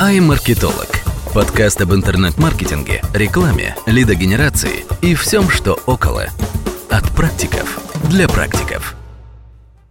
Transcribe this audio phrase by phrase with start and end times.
[0.00, 0.92] iMarketolog.
[1.32, 6.24] Подкаст об интернет-маркетинге, рекламе, лидогенерации и всем, что около.
[6.90, 8.94] От практиков для практиков.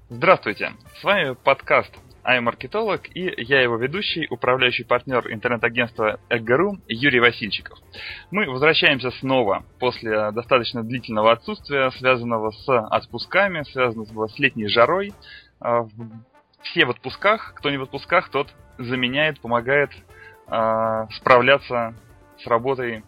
[0.10, 1.91] Здравствуйте, с вами подкаст
[2.23, 7.79] iMarketolog и я его ведущий, управляющий партнер интернет-агентства ЭГРУ Юрий Васильчиков.
[8.29, 15.13] Мы возвращаемся снова после достаточно длительного отсутствия, связанного с отпусками, связанного с летней жарой.
[15.60, 15.87] А,
[16.62, 19.91] все в отпусках, кто не в отпусках, тот заменяет, помогает
[20.48, 21.94] э, справляться
[22.38, 23.04] с работой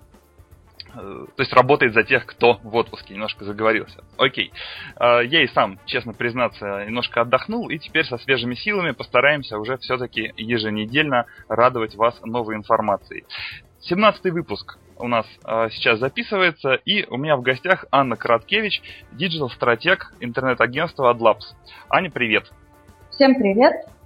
[0.94, 4.04] э, то есть работает за тех, кто в отпуске, немножко заговорился.
[4.18, 4.52] Окей.
[5.00, 9.78] Э, я и сам, честно признаться, немножко отдохнул, и теперь со свежими силами постараемся уже
[9.78, 13.26] все-таки еженедельно радовать вас новой информацией.
[13.82, 18.82] 17 выпуск у нас э, сейчас записывается, и у меня в гостях Анна Короткевич,
[19.12, 21.56] digital-стратег интернет-агентства AdLabs.
[21.90, 22.52] Аня, привет!
[23.12, 23.97] Всем привет!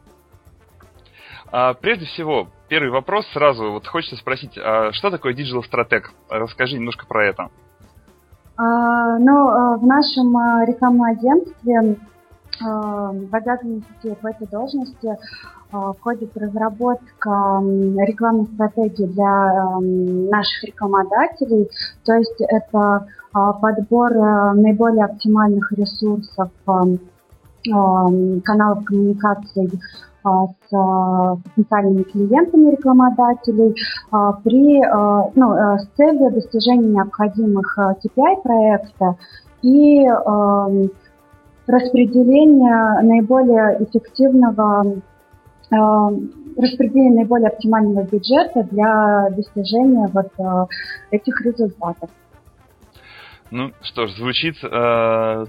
[1.51, 3.71] А, прежде всего, первый вопрос сразу.
[3.71, 6.03] Вот хочется спросить, а что такое digital-стратег?
[6.29, 7.49] Расскажи немножко про это.
[8.55, 11.97] А, ну, а, в нашем а, рекламном агентстве
[12.63, 15.17] а, в обязанности в этой должности
[15.99, 21.69] входит разработка рекламной стратегии для наших рекламодателей.
[22.03, 24.11] То есть это подбор
[24.53, 26.49] наиболее оптимальных ресурсов
[27.63, 29.71] каналов коммуникации
[30.23, 33.75] с а, потенциальными клиентами рекламодателей
[34.11, 34.81] а, при,
[35.35, 39.15] ну, э, с целью достижения необходимых KPI проекта
[39.61, 40.07] и
[41.67, 45.01] распределения наиболее эффективного
[45.69, 50.31] распределения наиболее оптимального бюджета для достижения вот
[51.11, 52.09] этих результатов.
[53.51, 55.45] Ну что ж, звучит э,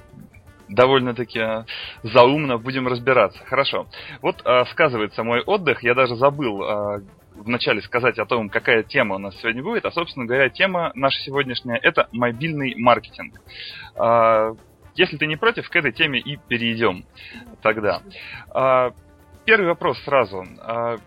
[0.74, 1.64] довольно-таки э,
[2.02, 3.42] заумно, будем разбираться.
[3.44, 3.86] Хорошо.
[4.20, 7.00] Вот э, сказывается мой отдых, я даже забыл э,
[7.34, 11.20] вначале сказать о том, какая тема у нас сегодня будет, а, собственно говоря, тема наша
[11.22, 13.40] сегодняшняя– это мобильный маркетинг.
[13.96, 14.54] Э,
[14.94, 17.04] если ты не против, к этой теме и перейдем
[17.62, 18.02] тогда.
[18.54, 18.90] Э,
[19.44, 20.44] первый вопрос сразу.
[20.60, 20.98] Э,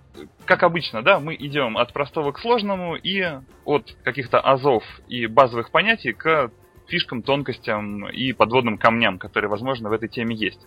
[0.46, 3.24] как обычно, да, мы идем от простого к сложному и
[3.64, 6.52] от каких-то азов и базовых понятий к
[6.88, 10.60] фишкам, тонкостям и подводным камням, которые, возможно, в этой теме есть.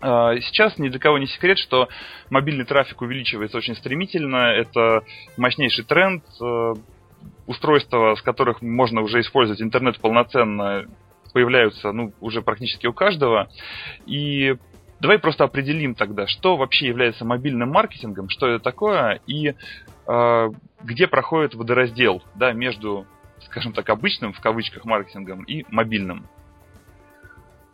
[0.00, 1.88] А, сейчас ни для кого не секрет, что
[2.30, 4.36] мобильный трафик увеличивается очень стремительно.
[4.36, 5.02] Это
[5.36, 6.24] мощнейший тренд.
[6.40, 6.74] Э,
[7.46, 10.84] устройства, с которых можно уже использовать интернет полноценно,
[11.32, 13.48] появляются ну, уже практически у каждого.
[14.06, 14.56] И
[15.00, 19.54] давай просто определим тогда, что вообще является мобильным маркетингом, что это такое и
[20.06, 20.48] э,
[20.82, 23.06] где проходит водораздел да, между
[23.40, 26.26] скажем так, обычным, в кавычках, маркетингом и мобильным?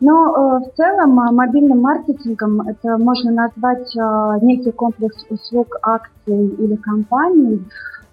[0.01, 6.47] Но э, в целом э, мобильным маркетингом это можно назвать э, некий комплекс услуг, акций
[6.55, 7.63] или компаний,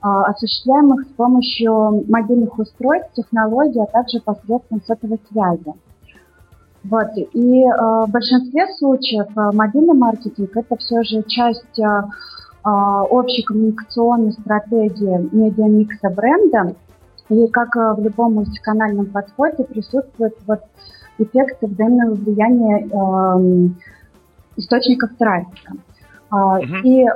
[0.00, 5.75] осуществляемых с помощью мобильных устройств, технологий, а также посредством сотовой связи.
[6.84, 7.09] Вот.
[7.16, 11.80] И в большинстве случаев мобильный маркетинг это все же часть
[12.62, 16.76] общей коммуникационной стратегии медиамикса бренда,
[17.28, 20.61] и как э, в любом мультиканальном подходе присутствует вот
[21.19, 23.69] эффект взаимного влияния э,
[24.56, 25.75] источников трафика.
[26.31, 26.83] Uh, uh-huh.
[26.83, 27.11] И э,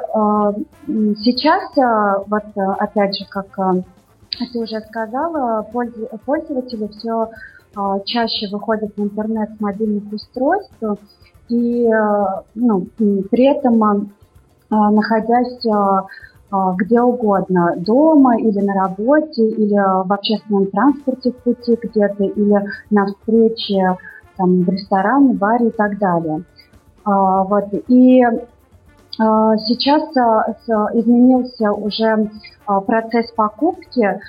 [1.18, 3.46] сейчас, э, вот э, опять же, как
[4.52, 5.62] ты уже сказала,
[6.24, 7.28] пользователи все
[8.06, 10.82] чаще выходят в интернет с мобильных устройств,
[11.48, 11.88] и
[12.54, 12.86] ну,
[13.30, 14.10] при этом,
[14.70, 15.58] находясь
[16.76, 23.06] где угодно, дома или на работе, или в общественном транспорте в пути где-то, или на
[23.06, 23.96] встрече
[24.36, 26.44] там, в ресторане, баре и так далее.
[27.04, 27.64] А, вот.
[27.88, 30.02] И а, сейчас
[30.94, 32.30] изменился уже
[32.86, 34.20] процесс покупки,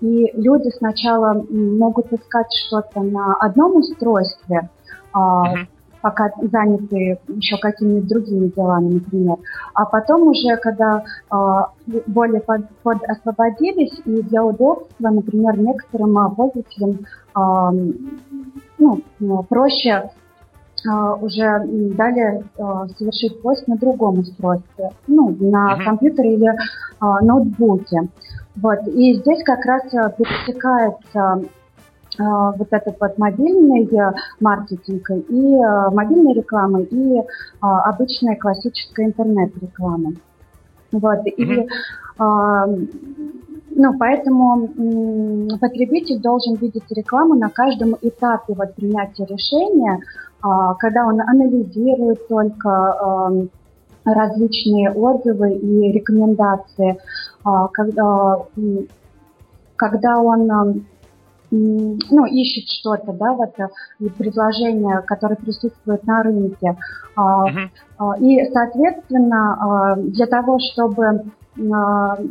[0.00, 4.68] и люди сначала могут искать что-то на одном устройстве,
[5.14, 5.66] uh-huh
[6.00, 9.36] пока заняты еще какими-то другими делами, например.
[9.74, 17.00] А потом уже, когда э, более под, под освободились, и для удобства, например, некоторым пользователям
[17.36, 17.92] э,
[18.78, 19.02] ну,
[19.48, 20.10] проще
[20.82, 22.42] Uh, уже далее
[22.96, 25.84] совершить поиск на другом устройстве, ну, на uh-huh.
[25.84, 28.08] компьютере или uh, ноутбуке.
[28.56, 28.88] Вот.
[28.88, 31.40] И здесь как раз пересекается а,
[32.20, 37.20] вот этот вот мобильный э, маркетинг и э, мобильной рекламы и
[37.60, 40.12] а, обычная классическая интернет-реклама.
[40.92, 41.26] Вот.
[41.26, 41.68] И
[42.18, 44.68] а, ну, поэтому
[45.60, 50.00] потребитель должен видеть рекламу на каждом этапе вот, принятия решения,
[50.40, 53.48] когда он анализирует только
[54.04, 56.98] различные отзывы и рекомендации,
[57.72, 58.38] когда,
[59.76, 60.84] когда он
[61.50, 63.54] ну, ищет что-то, да, вот
[63.98, 66.76] и предложение, которое присутствует на рынке.
[67.16, 68.18] Uh-huh.
[68.20, 71.24] И, соответственно, для того, чтобы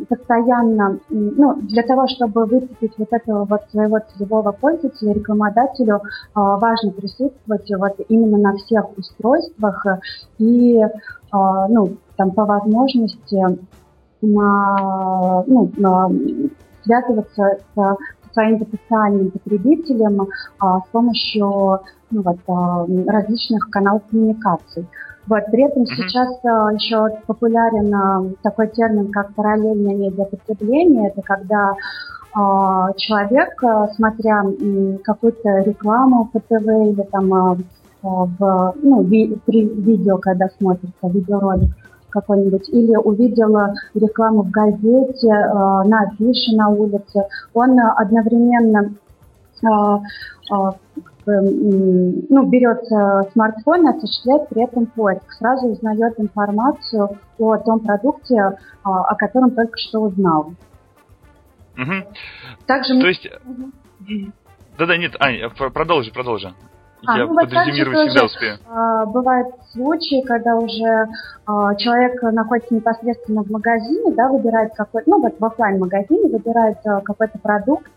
[0.07, 6.01] постоянно, ну, для того, чтобы выцепить вот этого вот своего целевого пользователя, рекламодателю
[6.33, 9.86] важно присутствовать вот именно на всех устройствах
[10.38, 10.81] и,
[11.31, 13.60] ну, там, по возможности
[14.21, 16.10] на, ну, на,
[16.83, 17.98] связываться с
[18.39, 20.27] своим потенциальным потребителем
[20.59, 21.80] а, с помощью
[22.12, 24.88] ну, вот, а, различных каналов коммуникаций.
[25.27, 31.09] Вот, при этом сейчас а, еще популярен а, такой термин, как параллельное медиапотребление.
[31.09, 31.74] Это когда
[32.33, 34.44] а, человек, а, смотря
[35.03, 37.57] какую-то рекламу по ТВ или там а,
[38.01, 41.71] в ну, ви, при видео, когда смотрится видеоролик,
[42.09, 45.53] какой-нибудь, или увидела рекламу в газете, э,
[45.88, 48.94] на афише на улице, он одновременно
[49.63, 49.67] э,
[50.51, 50.71] э,
[51.25, 52.85] ну, берет
[53.33, 55.31] смартфон и осуществляет при этом поиск.
[55.33, 60.53] Сразу узнает информацию о том продукте, о котором только что узнал.
[61.77, 61.94] Угу.
[62.65, 63.00] Также...
[63.00, 63.29] То есть...
[64.79, 66.51] Да-да, нет, Аня, продолжи, продолжи.
[67.06, 68.57] А, Я ну, подрезюмировать всегда успею.
[69.13, 71.07] Бывают случаи, когда уже
[71.78, 77.01] человек находится непосредственно в магазине, да, выбирает какой-то, ну вот в офлайн магазине выбирает а,
[77.01, 77.92] какой-то продукт,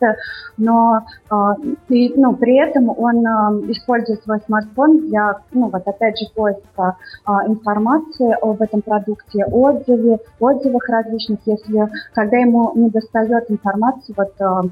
[0.56, 1.54] но а,
[1.88, 6.96] и, ну, при этом он а, использует свой смартфон для, ну вот опять же, поиска
[7.24, 14.32] а, информации об этом продукте, отзыве, отзывах различных, если когда ему не достает информации вот
[14.40, 14.62] а,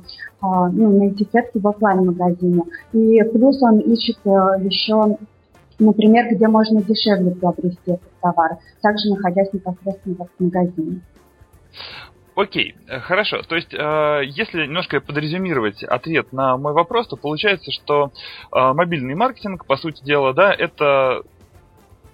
[0.41, 2.63] а, ну, на этикетке в офлайн магазине.
[2.93, 5.19] И плюс он ищет а, еще
[5.81, 11.01] например, где можно дешевле приобрести этот товар, также находясь непосредственно в магазине.
[12.37, 13.43] Окей, э, хорошо.
[13.43, 18.13] То есть, э, если немножко подрезюмировать ответ на мой вопрос, то получается, что
[18.53, 21.23] э, мобильный маркетинг, по сути дела, да, это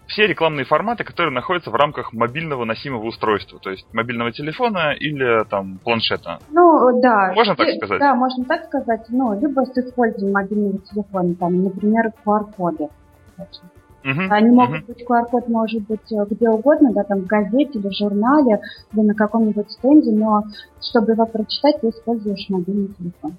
[0.06, 5.44] все рекламные форматы, которые находятся в рамках мобильного носимого устройства, то есть мобильного телефона или
[5.48, 6.38] там планшета.
[6.50, 7.32] Ну, да.
[7.34, 7.98] Можно так сказать?
[8.00, 9.06] Да, можно так сказать.
[9.08, 12.88] Ну, либо с использованием мобильного телефона, там, например, QR-коды.
[13.38, 14.86] Uh-huh, Они могут uh-huh.
[14.86, 18.60] быть, QR-код может быть э, где угодно, да, там в газете или в журнале,
[18.92, 20.44] или на каком-нибудь стенде, но
[20.80, 23.34] чтобы его прочитать, ты используешь мобильный телефон.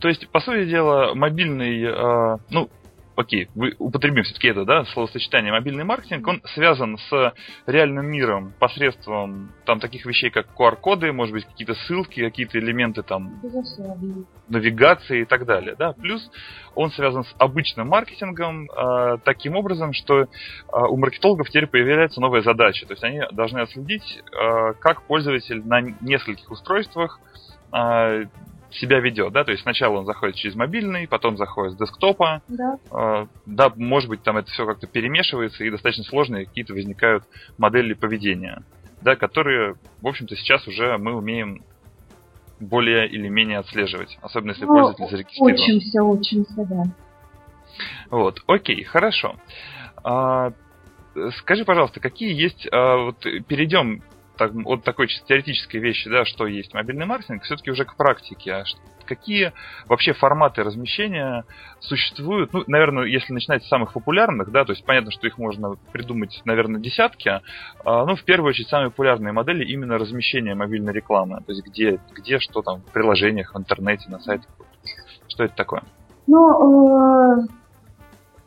[0.00, 2.68] То есть, по сути дела, мобильный, э, ну,
[3.16, 7.34] окей, вы употребим все-таки это, да, словосочетание мобильный маркетинг, он связан с
[7.66, 13.40] реальным миром посредством там таких вещей, как QR-коды, может быть, какие-то ссылки, какие-то элементы там
[14.48, 15.92] навигации и так далее, да.
[15.92, 16.30] Плюс
[16.74, 20.26] он связан с обычным маркетингом э, таким образом, что э,
[20.72, 25.80] у маркетологов теперь появляется новая задача, то есть они должны отследить, э, как пользователь на
[25.80, 27.20] нескольких устройствах
[27.72, 28.24] э,
[28.74, 32.78] себя ведет, да, то есть сначала он заходит через мобильный, потом заходит с десктопа, да,
[32.90, 37.24] э, да может быть там это все как-то перемешивается и достаточно сложные какие-то возникают
[37.56, 38.62] модели поведения,
[39.02, 41.62] да, которые, в общем-то, сейчас уже мы умеем
[42.60, 45.54] более или менее отслеживать, особенно если ну, пользователь зарегистрирован.
[45.54, 46.82] Учимся, учимся, да.
[48.10, 49.36] Вот, окей, хорошо.
[50.02, 50.52] А,
[51.38, 54.02] скажи, пожалуйста, какие есть, а, вот перейдем
[54.36, 58.52] так, от такой чисто теоретической вещи, да, что есть мобильный маркетинг, все-таки уже к практике.
[58.52, 58.64] А
[59.04, 59.52] какие
[59.86, 61.44] вообще форматы размещения
[61.80, 62.52] существуют?
[62.52, 66.40] Ну, наверное, если начинать с самых популярных, да, то есть понятно, что их можно придумать,
[66.44, 67.40] наверное, десятки.
[67.84, 71.42] А, ну, в первую очередь, самые популярные модели именно размещения мобильной рекламы.
[71.46, 74.48] То есть где, где что там в приложениях, в интернете, на сайтах.
[75.28, 75.82] Что это такое?
[76.26, 77.46] Ну, э,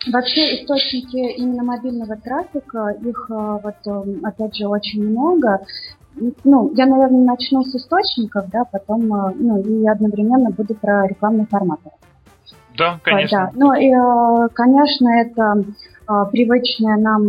[0.06, 5.62] Вообще источники именно мобильного трафика, их э, вот эм, опять же очень много.
[6.44, 11.48] Ну, я, наверное, начну с источников, да, потом, э, ну, и одновременно буду про рекламные
[11.48, 11.90] форматы.
[12.78, 13.52] Да, конечно.
[13.54, 13.60] Да.
[13.60, 15.64] Ну, и, э, конечно, это
[16.32, 17.28] привычная нам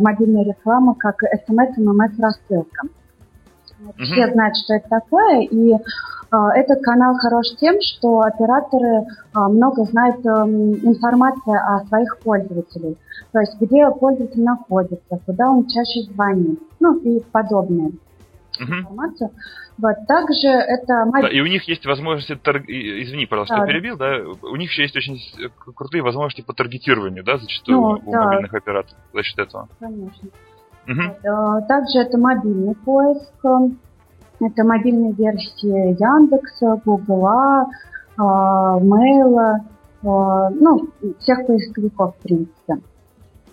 [0.00, 2.82] мобильная реклама, как смс, ммс, рассылка.
[3.98, 5.74] Все знают, что это такое, и
[6.30, 12.96] а, этот канал хорош тем, что операторы а, много знают эм, информации о своих пользователей.
[13.32, 17.92] То есть где пользователь находится, куда он чаще звонит, ну и подобное.
[18.60, 18.72] Угу.
[18.74, 19.30] Информацию.
[19.78, 21.06] Вот, также это...
[21.10, 22.64] Да, и у них есть возможности, торг...
[22.68, 23.66] извини, пожалуйста, да.
[23.66, 25.18] перебил, да, у них еще есть очень
[25.74, 28.24] крутые возможности по таргетированию, да, зачастую ну, у да.
[28.24, 29.68] мобильных операторов за счет этого.
[29.78, 30.28] Конечно.
[30.88, 31.64] Угу.
[31.68, 33.44] Также это мобильный поиск,
[34.40, 37.66] это мобильные версии Яндекса, Гугла,
[38.16, 39.60] Мейла,
[40.02, 42.80] ну, всех поисковиков, в принципе.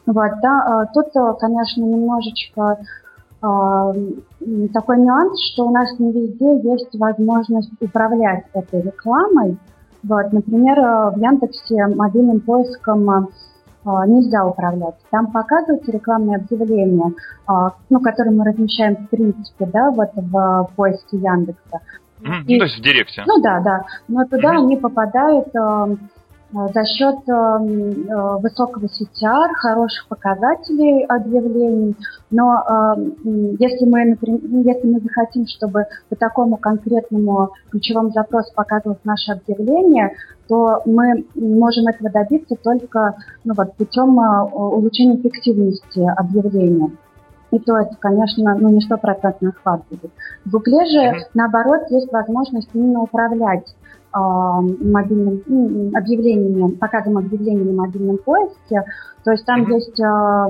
[0.05, 1.07] Вот, да, тут,
[1.39, 2.77] конечно, немножечко
[3.39, 9.57] такой нюанс, что у нас не везде есть возможность управлять этой рекламой.
[10.03, 10.79] Вот, например,
[11.13, 13.29] в Яндексе мобильным поиском
[14.06, 14.96] нельзя управлять.
[15.12, 17.13] Там показываются рекламные объявления,
[17.89, 21.82] ну, которые мы размещаем в принципе, да, вот в поиске Яндекса.
[22.22, 23.24] Mm, и, то есть в директе.
[23.27, 23.86] Ну да, да.
[24.08, 24.63] Но туда mm-hmm.
[24.63, 25.48] они попадают
[26.51, 31.96] за счет э, э, высокого CTR, хороших показателей объявлений.
[32.32, 32.63] Но
[33.24, 39.32] если мы, например, ну, если мы захотим, чтобы по такому конкретному ключевому запросу показывалось наше
[39.34, 40.13] объявление,
[40.48, 46.92] то мы можем этого добиться только ну, вот, путем улучшения эффективности объявления.
[47.51, 50.12] И то это, конечно, ну, не стопроцентный охват будет.
[50.46, 51.30] В Гугле же, mm-hmm.
[51.34, 53.74] наоборот, есть возможность именно управлять
[54.19, 58.83] мобильным ну, объявлениями, показом объявлений на мобильном поиске.
[59.24, 59.74] То есть там mm-hmm.
[59.74, 60.47] есть а,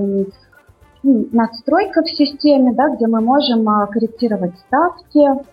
[1.03, 5.45] ну, настройка в системе, да, где мы можем а, корректировать ставки,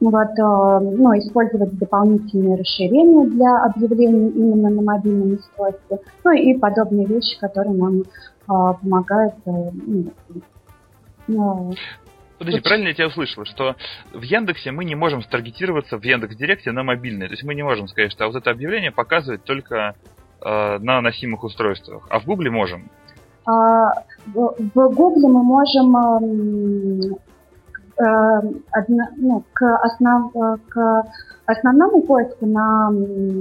[0.00, 7.38] вот, ну, использовать дополнительные расширения для объявлений именно на мобильном устройстве, ну и подобные вещи,
[7.40, 8.02] которые нам
[8.46, 9.34] помогают
[11.26, 11.72] ну,
[12.44, 12.68] Подожди, Тут...
[12.68, 13.74] правильно я тебя услышал, что
[14.12, 17.26] в Яндексе мы не можем старгетироваться в Яндекс Директе на мобильный.
[17.26, 19.94] То есть мы не можем сказать, что вот это объявление показывает только
[20.42, 22.90] э, на носимых устройствах, а в Гугле можем.
[23.46, 23.92] А,
[24.26, 27.16] в, в Гугле мы можем э,
[27.96, 31.04] одно, ну, к, основ, э, к
[31.46, 32.90] основному поиску на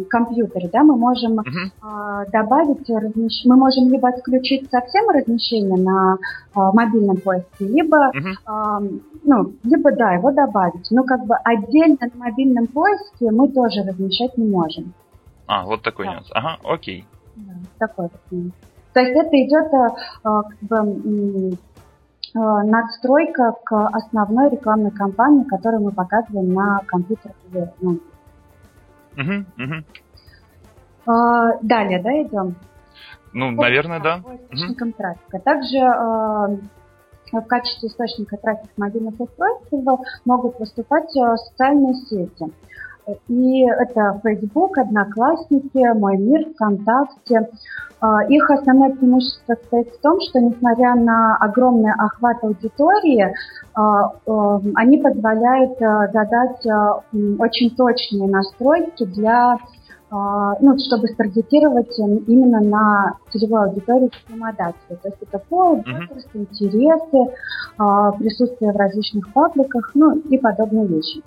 [0.09, 2.23] компьютере, да, мы можем uh-huh.
[2.25, 8.81] э, добавить размещение, мы можем либо отключить совсем размещение на э, мобильном поиске, либо, uh-huh.
[8.81, 10.87] э, ну, либо, да, его добавить.
[10.91, 14.93] Но как бы отдельно на мобильном поиске мы тоже размещать не можем.
[15.47, 16.13] А, вот такой да.
[16.13, 16.27] нюанс.
[16.31, 17.05] Ага, окей.
[17.35, 18.53] Да, такой вот нюанс.
[18.93, 19.89] То есть это идет э,
[20.23, 21.72] как бы Э,
[22.33, 27.99] надстройка к основной рекламной кампании, которую мы показываем на компьютерах или ну.
[29.17, 29.83] угу, угу.
[31.61, 32.55] Далее, да, идем?
[33.33, 34.19] Ну, по, наверное, да.
[34.23, 34.97] По источникам угу.
[34.97, 35.39] трафика.
[35.39, 36.57] Также э,
[37.39, 39.73] в качестве источника трафика мобильных устройств
[40.25, 42.53] могут выступать э, социальные сети.
[43.27, 47.49] И это Facebook, Одноклассники, Мой мир, ВКонтакте.
[48.03, 53.33] А, их основное преимущество состоит в том, что несмотря на огромный охват аудитории,
[53.73, 54.11] а,
[54.75, 56.65] они позволяют а, задать
[57.39, 59.57] очень точные настройки для
[60.11, 64.95] ну, чтобы старгетировать именно на целевую аудиторию рекламодателя.
[65.01, 67.33] То есть это пол, возраст, интересы,
[68.19, 71.23] присутствие в различных пабликах, ну и подобные вещи.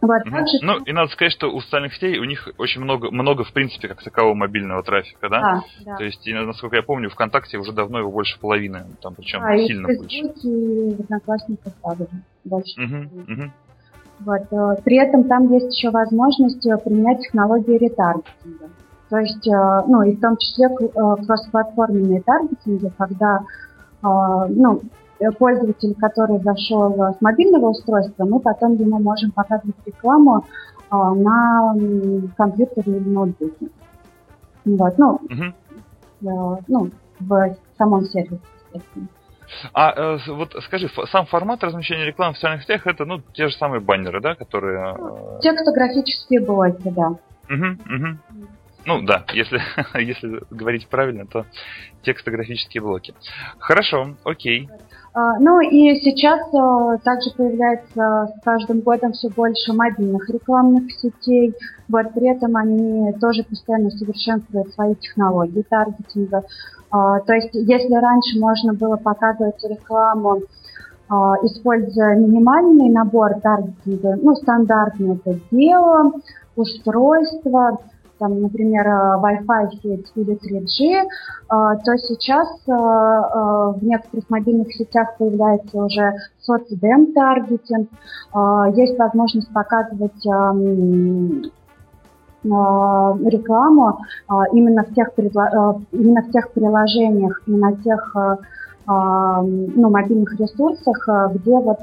[0.00, 0.30] Вот, угу.
[0.30, 0.58] также...
[0.62, 3.88] Ну, и надо сказать, что у социальных сетей у них очень много, много в принципе,
[3.88, 5.40] как такового мобильного трафика, да?
[5.40, 5.96] Да, да.
[5.96, 9.88] То есть, насколько я помню, ВКонтакте уже давно его больше половины, там причем да, сильно
[9.88, 10.18] и больше.
[10.18, 12.06] И в Одноклассниках также
[12.44, 12.80] больше.
[12.80, 13.52] Угу, угу.
[14.20, 18.70] Вот, э, при этом там есть еще возможность э, применять технологии ретаргетинга.
[19.10, 23.40] То есть, э, ну, и в том числе кроссплатформенные таргетинги, когда
[24.00, 24.80] ну,
[25.38, 30.44] пользователь, который зашел э, с мобильного устройства, мы потом ему можем показывать рекламу
[30.90, 31.74] э, на
[32.36, 33.68] компьютере или ноутбуке.
[34.64, 36.62] Вот, ну, угу.
[36.68, 39.08] ну, в самом сервисе, естественно.
[39.72, 43.56] А э, вот скажи, сам формат размещения рекламы в социальных сетях это ну те же
[43.56, 44.94] самые баннеры, да, которые.
[44.98, 45.40] Э...
[45.40, 47.08] Текстографические блоки, да.
[47.48, 48.44] Угу, угу.
[48.84, 49.60] Ну да, если,
[50.00, 51.46] если говорить правильно, то
[52.02, 53.14] текстографические блоки.
[53.58, 54.68] Хорошо, окей.
[55.18, 61.54] А, ну и сейчас а, также появляется с каждым годом все больше мобильных рекламных сетей.
[61.88, 66.44] Вот при этом они тоже постоянно совершенствуют свои технологии таргетинга.
[66.90, 70.42] А, то есть если раньше можно было показывать рекламу,
[71.42, 76.12] используя минимальный набор таргетинга, ну стандартный это гео,
[76.54, 77.78] устройство,
[78.18, 81.06] там, например, э, Wi-Fi сеть или 3G, э,
[81.48, 87.88] то сейчас э, в некоторых мобильных сетях появляется уже соцдем-таргетинг,
[88.74, 91.42] есть возможность показывать эм,
[92.42, 93.98] рекламу
[94.52, 98.16] именно в тех, именно в тех приложениях и на тех
[98.86, 101.80] ну, мобильных ресурсах, где вот,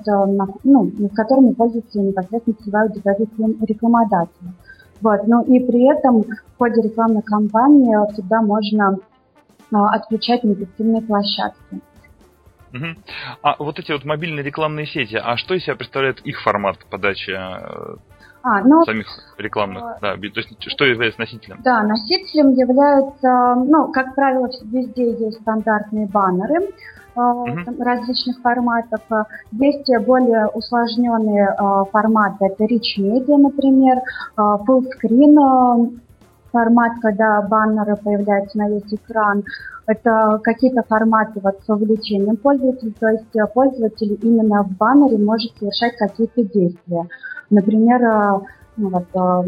[0.64, 3.28] ну, которыми пользуются непосредственно целевая аудитория
[3.68, 4.54] рекламодателя.
[5.02, 5.28] Вот.
[5.28, 8.98] Ну и при этом в ходе рекламной кампании всегда можно
[9.72, 11.82] а, отключать неэффективные площадки.
[12.74, 12.86] Угу.
[13.42, 17.32] А вот эти вот мобильные рекламные сети, а что из себя представляет их формат подачи
[17.32, 17.96] э,
[18.48, 19.08] а, ну, самих
[19.40, 21.62] рекламных, э, да, то есть что является носителем?
[21.64, 26.70] Да, носителем являются, ну, как правило, везде есть стандартные баннеры,
[27.16, 29.02] uh различных форматов.
[29.54, 34.02] Есть более усложненные э, форматы, это Rich Media, например,
[34.38, 36.00] Full Screen
[36.56, 39.44] формат, когда баннеры появляются на весь экран.
[39.88, 45.98] Это какие-то форматы вот с увеличением пользователя, то есть пользователь именно в баннере может совершать
[45.98, 47.08] какие-то действия.
[47.50, 48.42] Например,
[48.78, 49.44] ну, вот, э,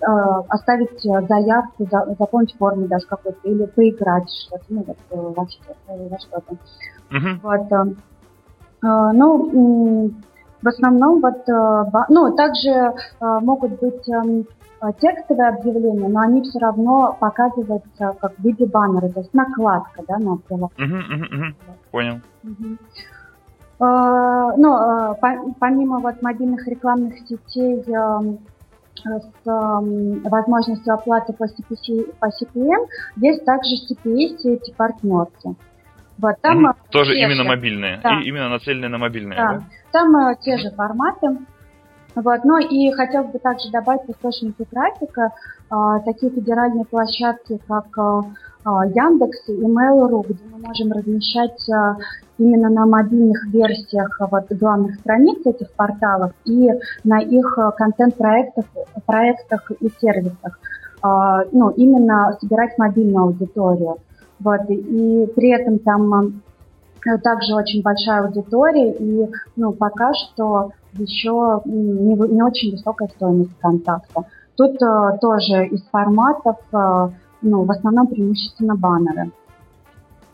[0.00, 5.74] э, оставить заявку, за, заполнить форму даже какой-то, или поиграть что-то, ну, вот, во, что,
[5.88, 6.56] во что-то.
[7.10, 7.38] Uh-huh.
[7.42, 10.10] Вот, э, ну,
[10.62, 11.46] в основном вот,
[12.08, 14.46] ну, также могут быть эм,
[15.00, 20.18] текстовые объявления, но они все равно показываются как в виде баннера, то есть накладка, да,
[20.18, 21.00] на приложение.
[21.00, 21.54] Uh-huh, uh-huh, uh-huh.
[21.90, 22.20] Понял.
[22.44, 22.78] Uh-huh.
[24.56, 27.84] Ну, помимо вот мобильных рекламных сетей
[29.04, 35.54] с возможностью оплаты по, CPC, по CPM, есть также CPA сети партнерки.
[36.18, 37.48] Вот, там mm Тоже те именно же.
[37.48, 38.20] мобильные, да.
[38.20, 39.52] и именно нацеленные на мобильные, да?
[39.52, 39.62] да?
[39.92, 41.38] Там э, те же форматы.
[42.16, 45.32] Вот, ну и хотелось бы также добавить источники трафика,
[45.70, 45.74] э,
[46.06, 48.22] такие федеральные площадки, как э,
[48.64, 51.60] Яндекс и Mail.ru, где мы можем размещать
[52.38, 56.70] именно на мобильных версиях вот, главных страниц этих порталов и
[57.04, 58.64] на их контент-проектах
[59.06, 60.58] проектах и сервисах.
[61.52, 63.98] Ну, именно собирать мобильную аудиторию.
[64.40, 66.42] Вот, и при этом там
[67.22, 74.24] также очень большая аудитория, и ну, пока что еще не, не очень высокая стоимость контакта.
[74.56, 77.08] Тут э, тоже из форматов, э,
[77.42, 79.30] ну, в основном преимущественно баннеры.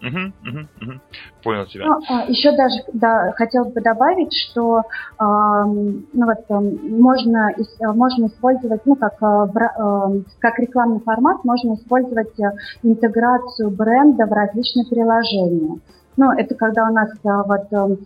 [0.02, 1.00] Угу, угу, угу.
[1.44, 1.86] Понял тебя.
[1.86, 4.82] Ну, а, еще даже да, хотел бы добавить, что э,
[5.20, 7.52] ну, вот, эм, можно,
[7.94, 12.52] можно использовать, ну, как, э, как рекламный формат, можно использовать э,
[12.82, 15.78] интеграцию бренда в различные приложения.
[16.16, 17.96] Ну, это когда у нас э, вот, э,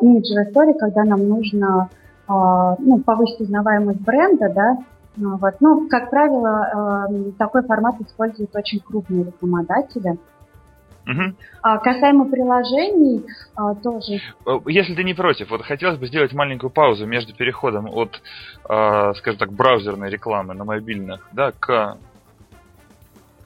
[0.00, 1.88] имиджевая история, когда нам нужно
[2.28, 2.32] э,
[2.78, 4.76] ну, повысить узнаваемость бренда, да,
[5.16, 5.54] вот.
[5.60, 10.18] Ну, как правило, э, такой формат используют очень крупные рекламодатели.
[11.06, 11.34] Угу.
[11.62, 13.24] А, касаемо приложений,
[13.56, 14.20] а, тоже.
[14.46, 18.20] Э, если ты не против, вот хотелось бы сделать маленькую паузу между переходом от,
[18.68, 21.96] а, скажем так, браузерной рекламы на мобильных, да, к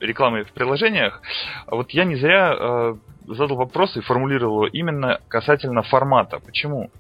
[0.01, 1.23] рекламе в приложениях.
[1.69, 6.39] Вот я не зря а, задал вопрос и формулировал его именно касательно формата.
[6.39, 6.91] Почему?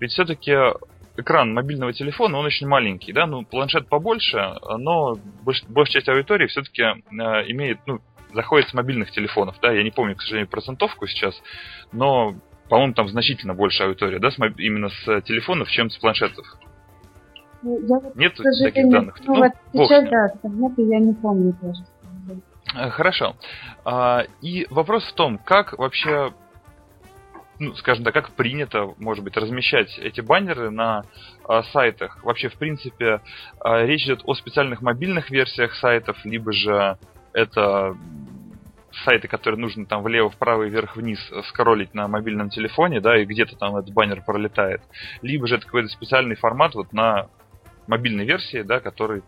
[0.00, 0.52] Ведь все-таки
[1.16, 6.46] экран мобильного телефона, он очень маленький, да, ну, планшет побольше, но больш, большая часть аудитории
[6.46, 6.94] все-таки э,
[7.50, 8.00] имеет, ну,
[8.32, 11.34] заходит с мобильных телефонов, да, я не помню, к сожалению, процентовку сейчас,
[11.92, 12.34] но,
[12.68, 16.46] по-моему, там значительно больше аудитория, да, с именно с телефонов, чем с планшетов.
[17.62, 19.16] Ну, я вот, Нет таких данных?
[19.24, 19.52] Ну, ну вот
[19.88, 21.82] сейчас, да, нет, я не помню тоже.
[22.74, 23.36] Э, хорошо.
[23.84, 26.32] А, и вопрос в том, как вообще
[27.58, 31.04] ну, скажем так, как принято, может быть, размещать эти баннеры на
[31.48, 32.22] э, сайтах.
[32.24, 33.20] Вообще, в принципе,
[33.64, 36.98] э, речь идет о специальных мобильных версиях сайтов, либо же
[37.32, 37.96] это
[39.04, 43.56] сайты, которые нужно там влево, вправо и вверх-вниз скроллить на мобильном телефоне, да, и где-то
[43.56, 44.82] там этот баннер пролетает.
[45.22, 47.28] Либо же это какой-то специальный формат вот на
[47.86, 49.22] мобильной версии, да, который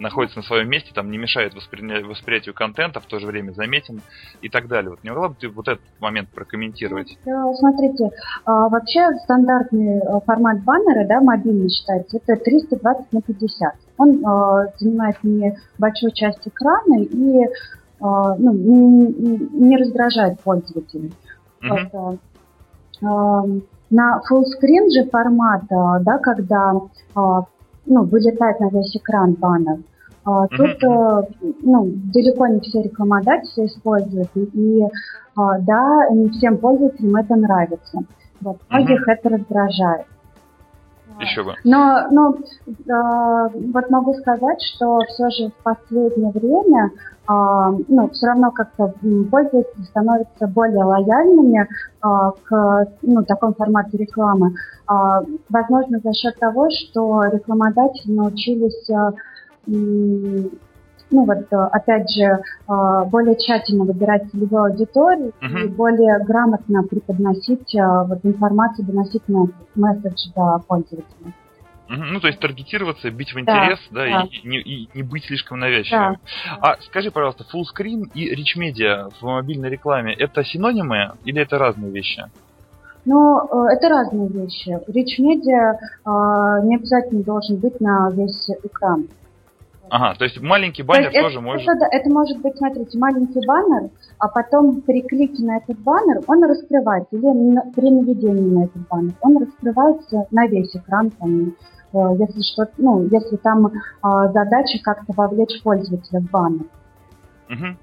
[0.00, 2.02] находится на своем месте, там не мешает воспри...
[2.02, 4.00] восприятию контента, в то же время заметен
[4.40, 4.90] и так далее.
[4.90, 7.18] Вот не могла бы ты вот этот момент прокомментировать?
[7.22, 8.10] Смотрите,
[8.44, 13.74] а, вообще стандартный э, формат баннера, да, мобильный считается, это 320 на 50.
[13.98, 17.48] Он э, занимает небольшую часть экрана и э,
[18.00, 21.12] ну, не, не раздражает пользователей.
[21.62, 22.18] Uh-huh.
[23.02, 23.60] Э,
[23.90, 26.74] на full screen же формат, да, когда
[27.14, 29.78] ну, вылетает на весь экран баннер,
[30.24, 31.34] а, тут uh-huh.
[31.62, 34.82] ну, далеко не все рекламодатели используют, и
[35.36, 38.00] а, да, не всем пользователям это нравится.
[38.40, 40.06] Вот, многих это раздражает.
[41.20, 41.54] Еще бы.
[41.64, 46.92] Но, но э, вот могу сказать, что все же в последнее время
[47.28, 48.94] э, ну, все равно как-то
[49.30, 51.66] пользователи становятся более лояльными э,
[52.44, 54.54] к ну, такому формату рекламы.
[54.90, 59.12] Э, возможно, за счет того, что рекламодатели научились э,
[59.66, 65.64] ну вот, опять же, более тщательно выбирать целевую аудиторию uh-huh.
[65.64, 69.22] и более грамотно преподносить вот, информацию, доносить
[69.74, 71.32] месседж до пользователя.
[71.92, 74.28] Ну, то есть таргетироваться, бить в интерес, да, да, да.
[74.30, 76.18] И, не, и не быть слишком навязчивым.
[76.46, 76.58] Да.
[76.60, 81.90] А скажи, пожалуйста, fullscreen и rich media в мобильной рекламе это синонимы или это разные
[81.90, 82.24] вещи?
[83.04, 84.78] Но э, это разные вещи.
[84.86, 89.08] Речь медиа э, не обязательно должен быть на весь экран.
[89.90, 91.68] Ага, то есть маленький баннер то тоже это, может...
[91.68, 96.44] Это, это может быть, смотрите, маленький баннер, а потом при клике на этот баннер он
[96.44, 101.56] раскрывается, или на, при наведении на этот баннер, он раскрывается на весь экран, там,
[101.92, 103.72] э, если что, ну, если там э,
[104.02, 106.66] задача как-то вовлечь пользователя в баннер.
[107.50, 107.76] Угу.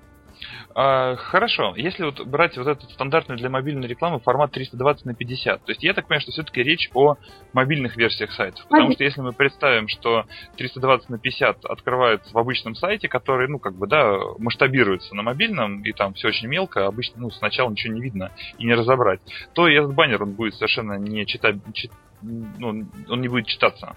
[0.76, 5.64] А, хорошо, если вот брать вот этот стандартный для мобильной рекламы формат 320 на 50,
[5.64, 7.16] то есть я так понимаю, что все-таки речь о
[7.54, 8.66] мобильных версиях сайтов.
[8.70, 10.26] Потому что если мы представим, что
[10.58, 15.82] 320 на 50 открывается в обычном сайте, который, ну, как бы, да, масштабируется на мобильном,
[15.84, 19.22] и там все очень мелко, обычно, ну, сначала ничего не видно и не разобрать,
[19.54, 23.96] то этот баннер, он будет совершенно не читать, чит, ну, он не будет читаться.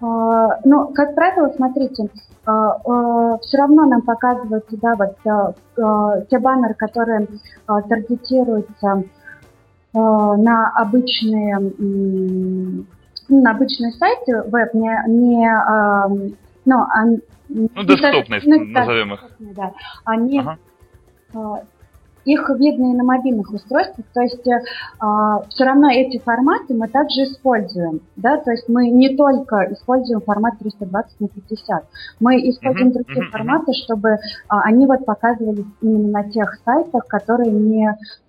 [0.00, 2.08] А, ну, как правило, смотрите,
[2.46, 7.26] а, а, все равно нам показываются, да, вот те баннеры, которые
[7.66, 9.04] таргетируются
[9.92, 11.58] на обычные
[13.28, 15.48] на обычные сайты веб, не, не
[16.64, 16.86] ну,
[17.48, 19.24] ну, доступные, ну, назовем их.
[19.38, 19.72] Да,
[20.04, 20.58] они ага
[22.24, 24.60] их видно и на мобильных устройствах, то есть э,
[25.48, 30.58] все равно эти форматы мы также используем, да, то есть мы не только используем формат
[30.58, 31.84] 320 на 50,
[32.20, 32.92] мы используем mm-hmm.
[32.92, 33.30] другие mm-hmm.
[33.30, 37.88] форматы, чтобы э, они вот показывались именно на тех сайтах, которые не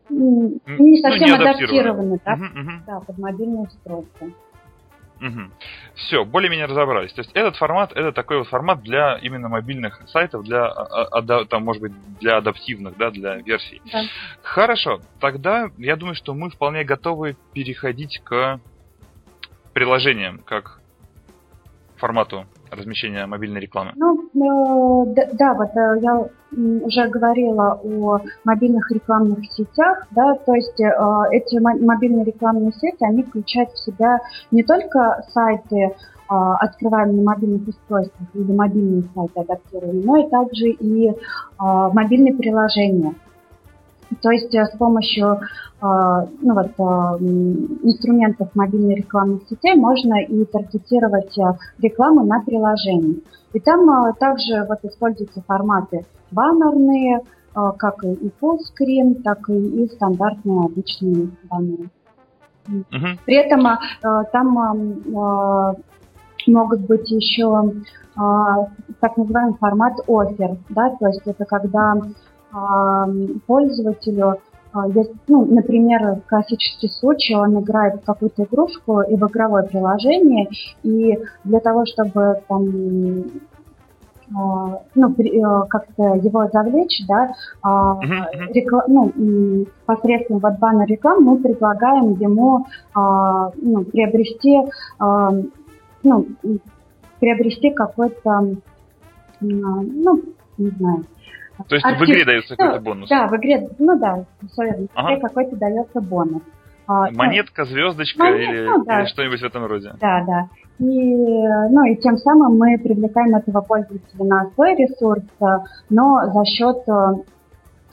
[0.09, 2.85] не ну, совсем ну, не адаптированы, да, mm-hmm.
[2.85, 4.27] да, под мобильное устройство.
[5.21, 5.51] Угу.
[5.95, 7.13] Все, более-менее разобрались.
[7.13, 11.45] То есть этот формат, это такой вот формат для именно мобильных сайтов, для, а, а,
[11.45, 13.81] там, может быть, для адаптивных, да, для версий.
[13.91, 14.03] Да.
[14.41, 18.59] Хорошо, тогда я думаю, что мы вполне готовы переходить к
[19.73, 20.79] приложениям, как
[21.97, 23.91] формату размещения мобильной рекламы?
[23.95, 30.53] Ну, э, да, да, вот э, я уже говорила о мобильных рекламных сетях, да, то
[30.53, 30.91] есть э,
[31.31, 34.19] эти мобильные рекламные сети, они включают в себя
[34.51, 35.91] не только сайты, э,
[36.29, 41.13] открываемые на мобильных устройствах или мобильные сайты адаптированные, но и также и э,
[41.57, 43.13] мобильные приложения.
[44.21, 45.37] То есть э, с помощью э,
[45.81, 47.23] ну вот, э,
[47.83, 51.37] инструментов мобильной рекламных сетей можно и таргетировать
[51.79, 53.23] рекламу на приложении.
[53.53, 57.21] И там также вот используются форматы баннерные,
[57.53, 61.89] как и full screen, так и, стандартные обычные баннеры.
[62.65, 63.17] Uh-huh.
[63.25, 63.67] При этом
[64.31, 65.03] там
[66.47, 67.73] могут быть еще
[68.15, 71.95] так называемый формат offer, да, то есть это когда
[73.47, 74.39] пользователю
[74.73, 74.87] а,
[75.27, 80.49] ну, например, классический случай, он играет в какую-то игрушку и в игровое приложение,
[80.83, 83.25] и для того, чтобы там
[84.33, 88.53] а, ну, э, как-то его завлечь, да, uh-huh.
[88.53, 94.57] рекла- ну, посредством вот баннер реклам мы предлагаем ему ну, приобрести,
[96.03, 96.27] ну,
[97.19, 98.55] приобрести какой-то,
[99.41, 100.21] ну,
[100.57, 101.03] не знаю,
[101.67, 102.01] то есть Артив...
[102.01, 103.09] в игре дается какой-то бонус?
[103.09, 104.25] Да, в игре, ну да.
[104.41, 106.41] В игре какой-то дается бонус.
[106.87, 108.99] А, Монетка, звездочка Монет, или, ну, да.
[108.99, 109.93] или что-нибудь в этом роде?
[110.01, 110.47] Да, да.
[110.79, 115.23] И, ну, и тем самым мы привлекаем этого пользователя на свой ресурс,
[115.89, 116.77] но за счет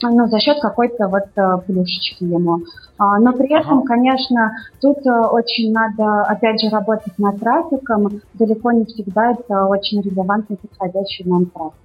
[0.01, 2.61] ну, за счет какой-то вот плюшечки ему.
[2.97, 3.87] А, но при этом, ага.
[3.87, 4.51] конечно,
[4.81, 8.21] тут очень надо, опять же, работать над трафиком.
[8.33, 11.75] Далеко не всегда это очень релевантный подходящий нам трафик.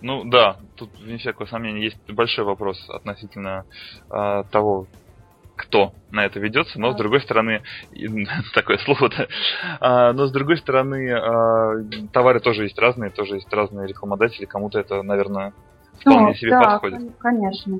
[0.00, 3.64] Ну да, тут вне всякого сомнения есть большой вопрос относительно
[4.10, 4.86] э, того,
[5.56, 7.62] кто на это ведется, но с другой стороны,
[8.54, 9.28] такое слово-то,
[9.80, 11.74] а, но с другой стороны, а,
[12.12, 15.52] товары тоже есть разные, тоже есть разные рекламодатели, кому-то это, наверное,
[16.00, 17.12] вполне ну, себе да, подходит.
[17.18, 17.78] конечно.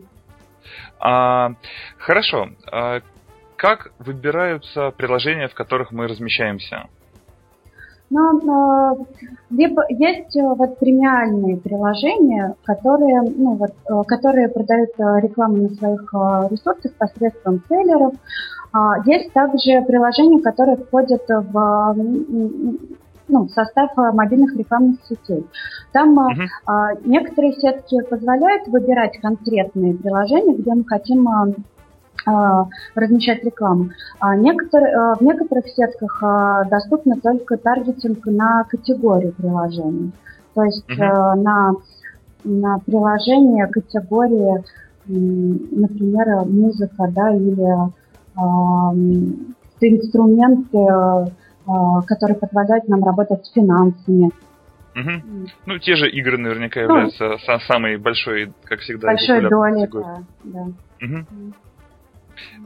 [1.01, 1.55] А,
[1.99, 2.51] хорошо.
[2.71, 3.01] А,
[3.57, 6.89] как выбираются приложения, в которых мы размещаемся?
[8.15, 9.05] Но э,
[9.51, 16.15] либо есть э, вот премиальные приложения, которые, ну, вот, э, которые продают рекламу на своих
[16.49, 18.15] ресурсах посредством селлеров.
[18.73, 21.97] А, есть также приложения, которые входят в
[23.27, 25.47] ну, состав мобильных рекламных сетей.
[25.93, 26.99] Там uh-huh.
[27.05, 31.27] некоторые сетки позволяют выбирать конкретные приложения, где мы хотим
[32.95, 33.91] размещать рекламу.
[34.21, 36.23] А некоторые, а, в некоторых сетках
[36.71, 40.13] доступно только таргетинг на категорию приложений.
[40.55, 41.35] То есть uh-huh.
[41.35, 41.73] на,
[42.45, 44.63] на приложение категории,
[45.07, 47.93] например, музыка, да, или
[49.81, 51.33] инструменты,
[52.07, 54.31] которые позволяют нам работать с финансами.
[54.97, 55.11] Угу.
[55.67, 60.19] Ну, те же игры наверняка ну, являются самой большой, как всегда, большой долей, да.
[60.45, 60.63] да.
[61.03, 61.27] Угу.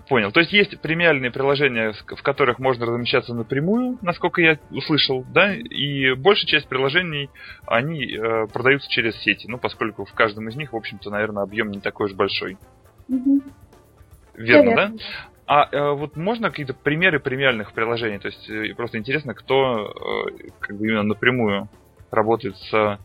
[0.09, 0.33] Понял.
[0.33, 6.14] То есть есть премиальные приложения, в которых можно размещаться напрямую, насколько я услышал, да, и
[6.14, 7.31] большая часть приложений,
[7.66, 11.70] они э, продаются через сети, ну, поскольку в каждом из них, в общем-то, наверное, объем
[11.70, 12.57] не такой уж большой.
[13.09, 13.42] Угу.
[14.35, 14.92] Верно, да?
[15.46, 18.18] А э, вот можно какие-то примеры премиальных приложений?
[18.18, 19.90] То есть э, просто интересно, кто
[20.28, 21.68] э, как бы именно напрямую
[22.11, 22.98] работает с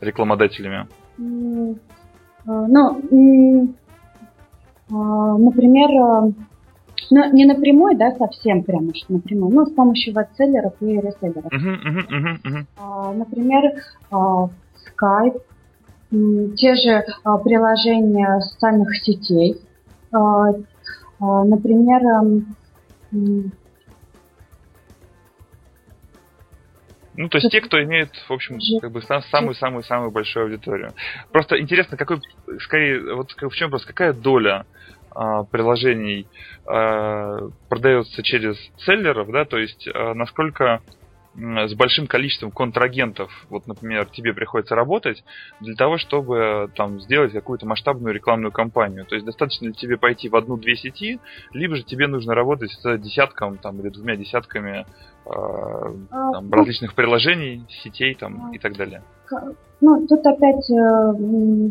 [0.00, 0.86] рекламодателями.
[1.18, 1.78] Mm,
[2.44, 3.74] ну,
[4.90, 6.32] например,
[7.10, 11.52] ну, не напрямую, да, совсем прямо что напрямую, но с помощью веб-селлеров и реселлеров.
[11.52, 13.16] Uh-huh, uh-huh, uh-huh.
[13.16, 15.40] Например, Skype,
[16.56, 17.04] те же
[17.44, 19.60] приложения социальных сетей,
[20.12, 20.52] а,
[21.20, 22.02] например,
[27.18, 30.92] Ну, то есть те, кто имеет, в общем, как бы самую-самую-самую большую аудиторию.
[31.32, 32.20] Просто интересно, какой,
[32.60, 34.66] скорее, вот в чем вопрос, какая доля
[35.10, 36.28] а, приложений
[36.64, 40.80] а, продается через селлеров, да, то есть а, насколько
[41.34, 45.22] с большим количеством контрагентов, вот, например, тебе приходится работать
[45.60, 49.04] для того, чтобы там сделать какую-то масштабную рекламную кампанию.
[49.04, 51.20] То есть достаточно ли тебе пойти в одну-две сети,
[51.52, 54.84] либо же тебе нужно работать с десятком там, или двумя десятками
[55.26, 55.30] э,
[56.10, 59.02] там, различных приложений, сетей там, и так далее.
[59.80, 61.70] Ну, тут опять э,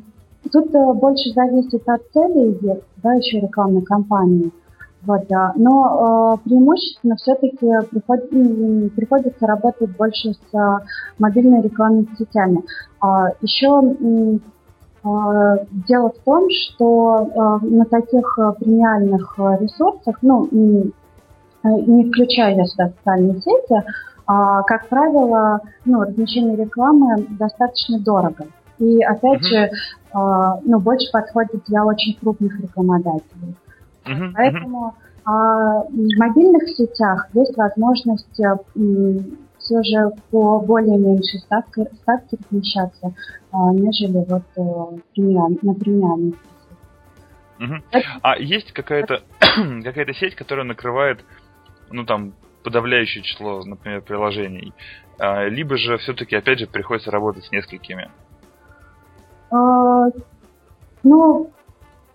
[0.51, 2.57] тут э, больше зависит от цели,
[2.97, 4.51] да, еще рекламной кампании.
[5.07, 5.53] Вот, да.
[5.55, 10.79] Но э, преимущественно все-таки приход, приходится работать больше с э,
[11.17, 12.61] мобильной рекламными сетями.
[12.99, 13.95] А, еще
[15.03, 17.29] э, дело в том, что
[17.61, 20.89] э, на таких э, премиальных э, ресурсах, ну, э,
[21.63, 23.83] не включая сюда социальные сети, э,
[24.25, 28.47] как правило, ну, размещение рекламы достаточно дорого.
[28.79, 29.47] И опять mm-hmm.
[29.47, 33.55] же, э, ну, больше подходит для очень крупных рекламодателей.
[34.07, 35.87] Uh-huh, Поэтому uh-huh.
[35.89, 38.55] в мобильных сетях есть возможность э,
[39.59, 43.13] все же по более меньшей ставке, ставке размещаться,
[43.51, 46.35] а, нежели вот э, премиаль, на премиальных
[47.59, 47.73] Угу.
[48.21, 51.25] А есть какая-то какая-то сеть, которая накрывает,
[51.89, 54.73] ну там, подавляющее число, например, приложений,
[55.17, 58.11] а, либо же все-таки, опять же, приходится работать с несколькими?
[59.49, 60.05] А,
[61.03, 61.51] ну,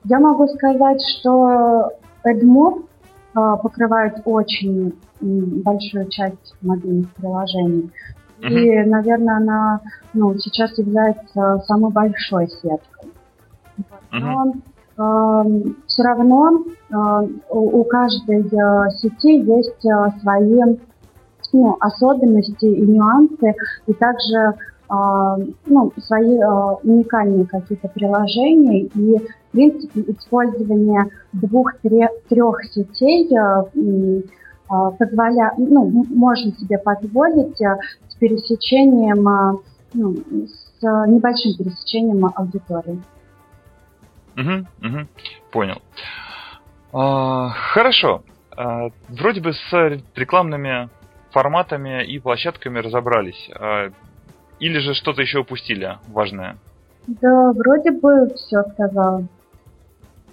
[0.05, 1.93] я могу сказать, что
[2.25, 2.85] AdMob
[3.35, 7.91] а, покрывает очень большую часть мобильных приложений.
[8.41, 8.49] Uh-huh.
[8.49, 9.81] И, наверное, она
[10.13, 13.13] ну, сейчас является самой большой сеткой.
[14.11, 14.53] Но
[14.97, 15.67] uh-huh.
[15.67, 20.77] э, все равно э, у каждой э, сети есть э, свои
[21.53, 23.55] ну, особенности и нюансы,
[23.87, 24.55] и также
[24.89, 25.37] а,
[25.67, 33.29] ну, свои а, уникальные какие-то приложения и, принципе, использование двух-трех сетей
[34.69, 35.53] а, позволя...
[35.59, 39.63] ну, можно себе позволить с пересечением,
[39.93, 43.01] ну, с небольшим пересечением аудитории.
[44.37, 45.07] Угу, угу,
[45.51, 45.83] понял.
[46.93, 48.23] А, хорошо.
[48.57, 50.89] А, вроде бы с рекламными
[51.31, 53.51] форматами и площадками разобрались.
[54.61, 56.57] Или же что-то еще упустили важное?
[57.07, 59.27] Да, вроде бы все сказала.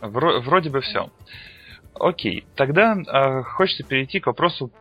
[0.01, 1.09] Вро- вроде бы все.
[1.99, 4.71] Окей, тогда э, хочется перейти к вопросу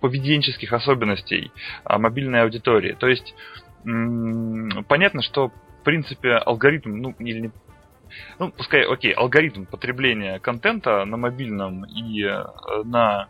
[0.00, 1.52] поведенческих особенностей
[1.84, 2.96] э, мобильной аудитории.
[2.98, 3.34] То есть
[3.84, 7.52] м- понятно, что в принципе алгоритм, ну или
[8.38, 12.42] ну, пускай, окей, алгоритм потребления контента на мобильном и э,
[12.84, 13.28] на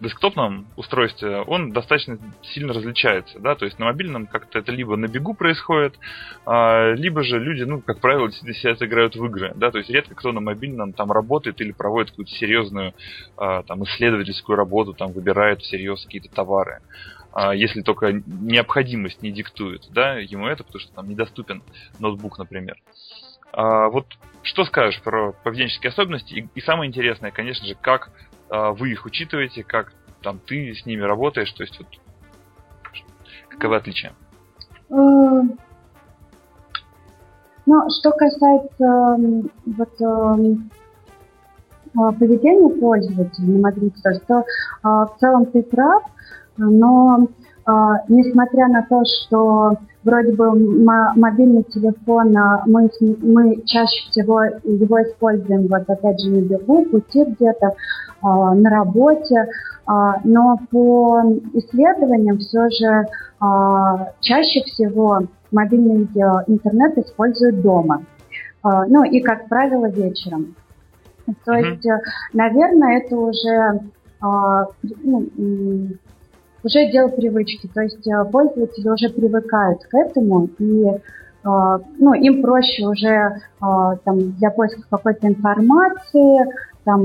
[0.00, 5.06] десктопном устройстве он достаточно сильно различается, да, то есть на мобильном как-то это либо на
[5.06, 5.98] бегу происходит,
[6.44, 10.14] а, либо же люди, ну, как правило, сейчас играют в игры, да, то есть редко
[10.14, 12.94] кто на мобильном там работает или проводит какую-то серьезную
[13.36, 16.80] а, там исследовательскую работу, там выбирает всерьез какие-то товары,
[17.32, 21.62] а, если только необходимость не диктует, да, ему это, потому что там недоступен
[21.98, 22.76] ноутбук, например.
[23.52, 24.06] А, вот
[24.42, 26.34] что скажешь про поведенческие особенности?
[26.34, 28.10] И, и самое интересное, конечно же, как
[28.50, 31.88] вы их учитываете, как там ты с ними работаешь, то есть вот
[33.48, 34.12] каковы отличия?
[34.90, 35.42] Э,
[37.66, 39.18] ну, что касается
[39.66, 40.00] вот
[41.98, 43.94] а, поведения пользователя на мобильных
[44.26, 44.44] то
[44.82, 46.02] а, в целом ты прав,
[46.56, 47.28] но
[48.08, 50.52] несмотря на то, что вроде бы
[51.16, 52.32] мобильный телефон,
[52.66, 57.72] мы, мы чаще всего его используем, вот опять же, на бегу, пути где-то,
[58.15, 58.15] а,
[58.54, 59.48] на работе,
[59.86, 61.22] а, но по
[61.54, 63.06] исследованиям все же
[63.38, 65.20] а, чаще всего
[65.52, 66.08] мобильный
[66.48, 68.02] интернет используют дома.
[68.64, 70.56] Ну и, как правило, вечером.
[71.44, 71.70] То mm-hmm.
[71.70, 71.86] есть,
[72.32, 73.80] наверное, это уже
[74.20, 75.28] ну,
[76.64, 77.70] уже дело привычки.
[77.72, 80.84] То есть пользователи уже привыкают к этому, и
[81.44, 86.48] ну, им проще уже там, для поиска какой-то информации,
[86.86, 87.04] там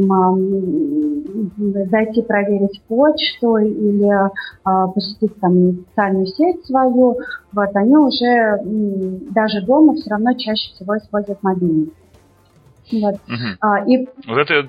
[1.89, 4.29] зайти проверить почту или
[4.63, 7.17] а, посетить там социальную сеть свою,
[7.51, 8.61] вот они уже
[9.31, 11.91] даже дома все равно чаще всего используют мобильный.
[12.91, 13.15] Вот.
[13.15, 13.57] Угу.
[13.61, 14.05] А, и...
[14.27, 14.67] вот это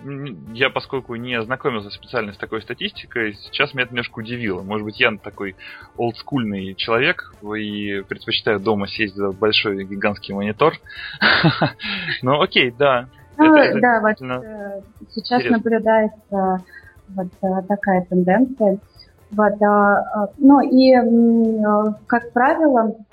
[0.53, 4.63] я, поскольку не ознакомился специально с такой статистикой, сейчас меня это немножко удивило.
[4.63, 5.57] Может быть, я такой
[5.97, 10.75] олдскульный человек и предпочитаю дома сесть за большой гигантский монитор.
[12.23, 13.09] Ну, окей, да.
[13.49, 15.57] Ну, это, да, вот э, сейчас интересно.
[15.59, 16.65] наблюдается
[17.09, 18.79] вот э, такая тенденция.
[19.31, 20.95] Вот, а, ну и,
[22.07, 23.12] как правило, а,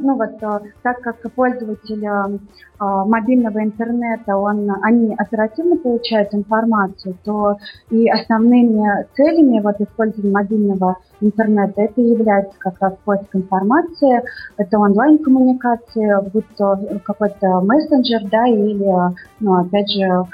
[0.00, 7.56] ну вот, а, так как пользователи а, мобильного интернета, он, они оперативно получают информацию, то
[7.90, 14.22] и основными целями вот, использования мобильного интернета это является как раз поиск информации,
[14.56, 20.24] это онлайн-коммуникации, будь то какой-то мессенджер, да, или, ну, опять же,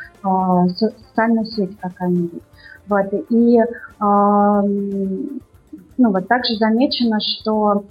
[0.77, 2.43] социальная сеть какая-нибудь.
[2.89, 3.61] Вот, и
[6.01, 7.83] ну, вот также замечено, что а,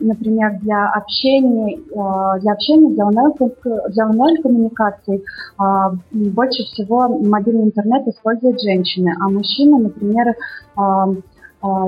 [0.00, 5.24] например, для общения, а, для общения, для онлайн-коммуникаций
[5.58, 10.36] а, больше всего мобильный интернет используют женщины, а мужчины, например,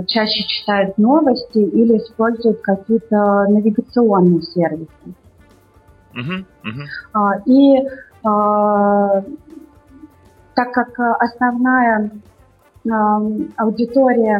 [0.06, 4.88] чаще читают новости или используют какие-то навигационные сервисы.
[6.14, 7.42] Uh-huh, uh-huh.
[7.46, 7.82] И
[10.54, 12.10] так как основная
[12.86, 14.38] аудитория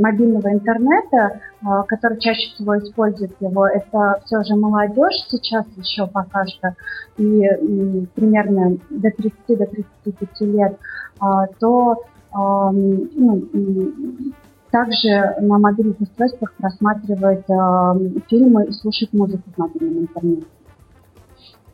[0.00, 6.46] мобильного интернета, а, которая чаще всего использует его, это все же молодежь сейчас еще пока
[6.46, 6.74] что,
[7.18, 7.42] и
[8.14, 10.78] примерно до 30 до 35 лет,
[11.20, 13.42] а, то ну,
[14.70, 17.46] также на мобильных устройствах просматривать
[18.28, 20.46] фильмы и слушать музыку в мобильном интернете.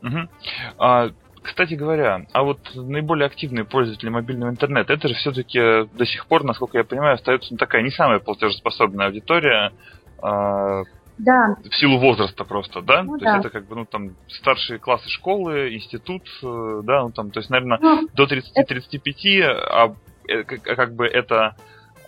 [0.03, 1.13] Угу.
[1.43, 5.59] Кстати говоря, а вот наиболее активные пользователи мобильного интернета, это же все-таки
[5.93, 9.73] до сих пор, насколько я понимаю, остается ну, такая не самая платежеспособная аудитория.
[10.21, 10.83] Э,
[11.17, 11.55] да.
[11.69, 13.03] В силу возраста просто, да?
[13.03, 13.35] Ну, то да.
[13.35, 17.39] есть это как бы, ну, там, старшие классы школы, институт, э, да, ну, там, то
[17.39, 19.95] есть, наверное, ну, до 30-35, а,
[20.27, 21.55] э, как, как бы это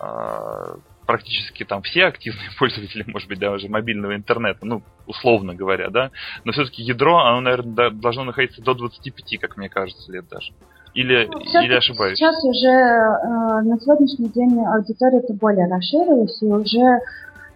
[0.00, 6.10] а, практически там все активные пользователи, может быть, даже мобильного интернета, ну, условно говоря, да,
[6.44, 10.52] но все-таки ядро, оно, наверное, должно находиться до 25, как мне кажется, лет даже.
[10.94, 12.18] Или, ну, или ошибаюсь?
[12.18, 17.00] Сейчас уже э, на сегодняшний день аудитория это более расширилась, и уже,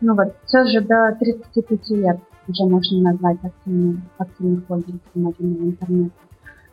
[0.02, 6.14] ну вот, все же до 35 лет уже можно назвать активным, активных пользователей мобильного интернета.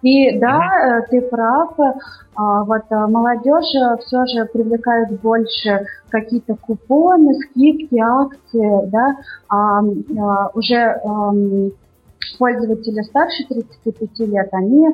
[0.01, 1.01] И да, mm-hmm.
[1.09, 1.73] ты прав,
[2.35, 9.15] а, вот а, молодежь э, все же привлекает больше какие-то купоны, скидки, акции, да,
[9.49, 9.81] а,
[10.53, 11.01] уже
[12.37, 14.89] пользователи старше 35 лет, они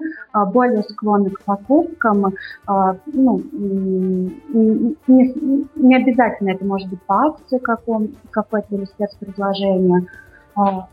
[0.54, 2.36] более склонны к покупкам.
[2.68, 4.96] Ну, не,
[5.76, 10.06] не обязательно это может быть по акции каком, какой-то или спецпредложение.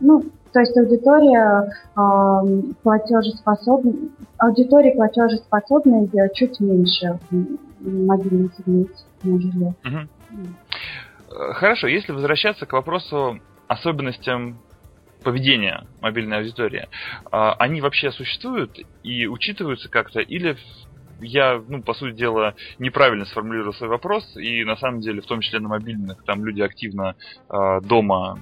[0.01, 3.95] Ну, то есть аудитория э, платежеспособная,
[4.39, 9.75] аудитория платежеспособная чуть меньше в мобильном сегменте, нежели.
[9.85, 11.55] Угу.
[11.55, 14.59] Хорошо, если возвращаться к вопросу особенностям
[15.23, 16.89] поведения мобильной аудитории,
[17.31, 20.57] а, они вообще существуют и учитываются как-то, или
[21.21, 25.41] я, ну, по сути дела, неправильно сформулировал свой вопрос, и на самом деле, в том
[25.41, 27.15] числе на мобильных, там люди активно
[27.49, 28.41] э, дома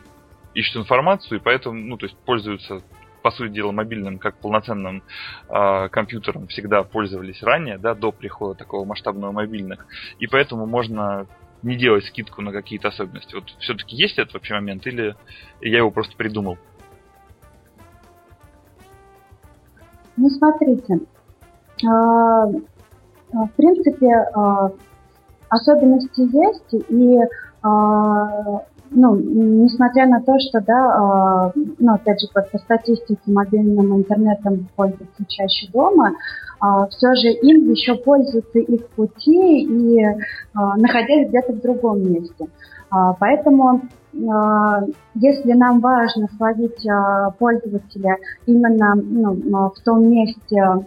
[0.54, 2.82] ищут информацию, и поэтому, ну, то есть пользуются
[3.22, 5.02] по сути дела, мобильным как полноценным
[5.48, 9.86] э, компьютером всегда пользовались ранее, да, до прихода такого масштабного мобильных.
[10.18, 11.26] И поэтому можно
[11.62, 13.34] не делать скидку на какие-то особенности.
[13.34, 15.16] Вот все-таки есть этот вообще момент, или
[15.60, 16.56] я его просто придумал?
[20.16, 21.00] Ну, смотрите,
[21.86, 24.70] а, в принципе, а,
[25.48, 27.18] особенности есть, и
[28.90, 34.68] ну, несмотря на то, что, да, э, ну, опять же, по, по статистике мобильным интернетом
[34.76, 40.14] пользуются чаще дома, э, все же им еще пользуются их пути и э,
[40.52, 42.46] находясь где-то в другом месте.
[42.92, 43.82] Э, поэтому
[45.14, 46.84] если нам важно словить
[47.38, 48.16] пользователя
[48.46, 50.86] именно ну, в том месте,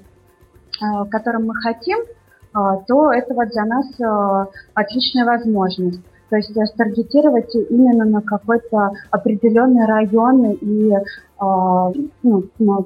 [0.82, 1.99] в котором мы хотим,
[2.52, 3.86] то это вот для нас
[4.74, 6.02] отличная возможность.
[6.32, 11.02] То есть старгетировать именно на какой-то определенный район и э,
[12.24, 12.44] ну,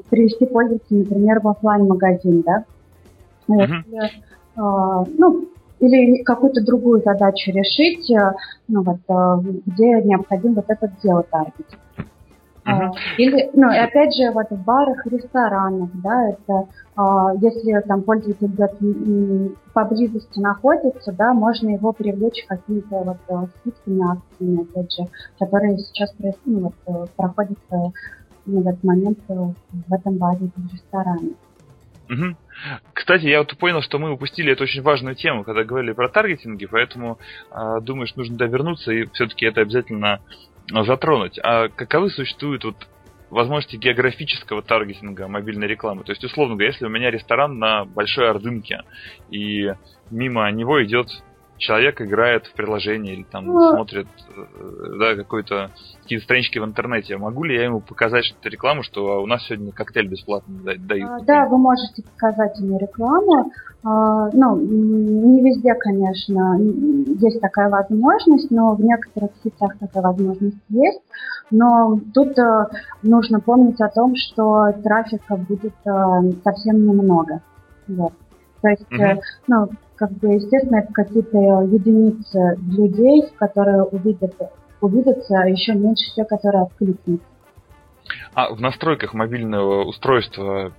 [0.10, 2.64] привести пользователя, например, в офлайн магазин, да?
[3.48, 4.02] Если,
[4.58, 5.46] uh, ну,
[5.80, 8.12] или какую-то другую задачу решить,
[8.68, 11.80] ну, вот, где необходим вот этот геотаргетинг.
[12.66, 12.92] Uh-huh.
[13.18, 18.48] Или, ну, и опять же, вот в барах, ресторанах, да, это а, если там пользователь
[18.48, 25.04] где-то поблизости находится, да, можно его привлечь какими-то вот э, скидками, акциями, опять же,
[25.38, 26.12] которые сейчас
[26.46, 27.76] ну, вот, э, проходят э,
[28.46, 31.34] ну, в этот момент в этом баре, в ресторане.
[32.10, 32.36] Угу.
[32.94, 36.66] Кстати, я вот понял, что мы упустили эту очень важную тему, когда говорили про таргетинги,
[36.66, 37.20] поэтому
[37.52, 40.22] э, думаю, что нужно довернуться и все-таки это обязательно
[40.70, 41.40] затронуть.
[41.44, 42.88] А каковы существуют вот
[43.30, 46.04] возможности географического таргетинга мобильной рекламы?
[46.04, 48.82] То есть, условно говоря, если у меня ресторан на Большой Ордынке,
[49.30, 49.74] и
[50.10, 51.08] мимо него идет
[51.58, 57.18] человек играет в приложении или там ну, смотрит э, да, какой-то какие-то странички в интернете,
[57.18, 61.10] могу ли я ему показать что-то рекламу, что у нас сегодня коктейль бесплатно дают?
[61.10, 63.52] А, да, вы можете показать ему рекламу.
[63.84, 71.02] А, ну, не везде, конечно, есть такая возможность, но в некоторых сетях такая возможность есть.
[71.52, 72.68] Но тут э,
[73.04, 77.42] нужно помнить о том, что трафика будет э, совсем немного.
[77.88, 78.14] Вот.
[78.66, 79.22] То есть, mm-hmm.
[79.48, 84.34] ну, как бы, естественно, это какие-то единицы людей, которые увидят,
[84.82, 87.28] увидятся, а еще меньше те, которые откликнутся.
[88.34, 90.74] А в настройках мобильного устройства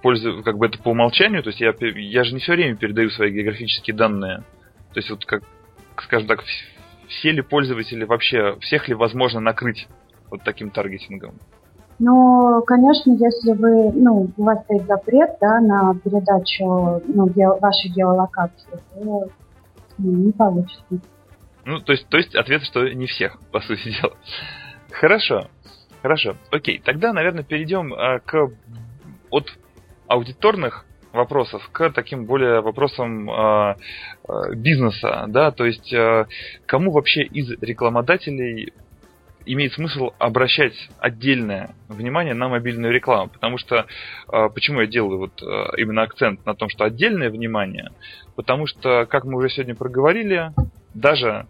[0.00, 3.10] пользу, как бы это по умолчанию, то есть я, я же не все время передаю
[3.10, 4.38] свои географические данные.
[4.94, 5.42] То есть вот как,
[6.04, 6.42] скажем так,
[7.08, 9.88] все ли пользователи вообще, всех ли возможно накрыть
[10.30, 11.34] вот таким таргетингом?
[11.98, 17.90] Но, конечно, если вы, ну, у вас стоит запрет, да, на передачу, ну, ге, вашей
[17.90, 19.28] геолокации, то
[19.98, 20.84] ну, не получится.
[21.64, 24.14] Ну, то есть, то есть ответ, что не всех, по сути дела.
[24.90, 25.48] Хорошо,
[26.02, 26.80] хорошо, окей.
[26.84, 28.50] Тогда, наверное, перейдем а, к
[29.30, 29.52] от
[30.06, 33.74] аудиторных вопросов к таким более вопросам э,
[34.54, 36.26] бизнеса, да, то есть э,
[36.66, 38.72] кому вообще из рекламодателей
[39.46, 43.86] имеет смысл обращать отдельное внимание на мобильную рекламу, потому что
[44.30, 47.92] э, почему я делаю вот э, именно акцент на том, что отдельное внимание,
[48.34, 50.50] потому что, как мы уже сегодня проговорили,
[50.94, 51.46] даже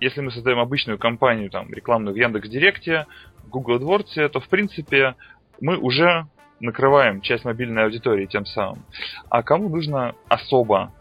[0.00, 3.06] если мы создаем обычную компанию там рекламную в Яндекс Директе,
[3.46, 5.14] Google AdWords, то в принципе
[5.60, 6.26] мы уже
[6.60, 8.84] накрываем часть мобильной аудитории тем самым.
[9.28, 10.92] А кому нужно особо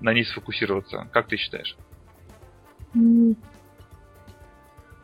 [0.00, 1.08] на ней сфокусироваться?
[1.12, 1.76] Как ты считаешь?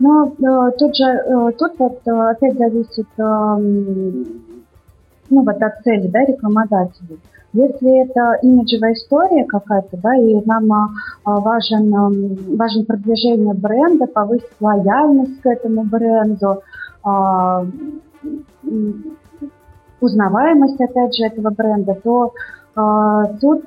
[0.04, 3.22] Но э, тут же, э, тут вот э, опять зависит э,
[5.30, 7.18] ну, вот от цели, да, рекламодателей.
[7.54, 10.76] Если это имиджевая история какая-то, да, и нам э,
[11.24, 16.62] важен, э, важен продвижение бренда, повысить лояльность к этому бренду,
[20.00, 22.32] узнаваемость, опять же, этого бренда, то
[23.40, 23.64] тут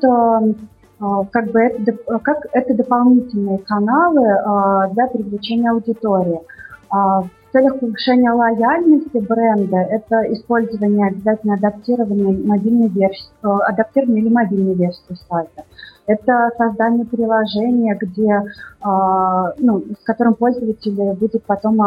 [1.00, 6.41] как бы это, как это дополнительные каналы а, для привлечения аудитории.
[6.89, 14.74] А, в целях повышения лояльности бренда это использование обязательно адаптированной мобильной версии, адаптированной или мобильной
[14.74, 15.64] версии сайта.
[16.08, 18.43] Это создание приложения, где,
[18.84, 21.78] ну, с которым пользователь будет потом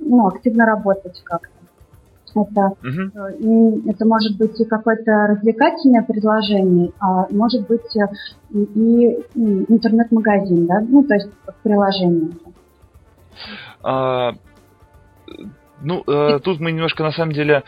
[0.00, 1.59] ну, активно работать как-то.
[2.34, 3.82] Это, угу.
[3.88, 8.06] это может быть и какое-то развлекательное предложение, а может быть э,
[8.50, 11.28] и, и интернет-магазин, да, ну, то есть
[11.62, 12.30] приложение.
[13.82, 14.32] А,
[15.82, 17.64] ну, э, тут мы немножко на самом деле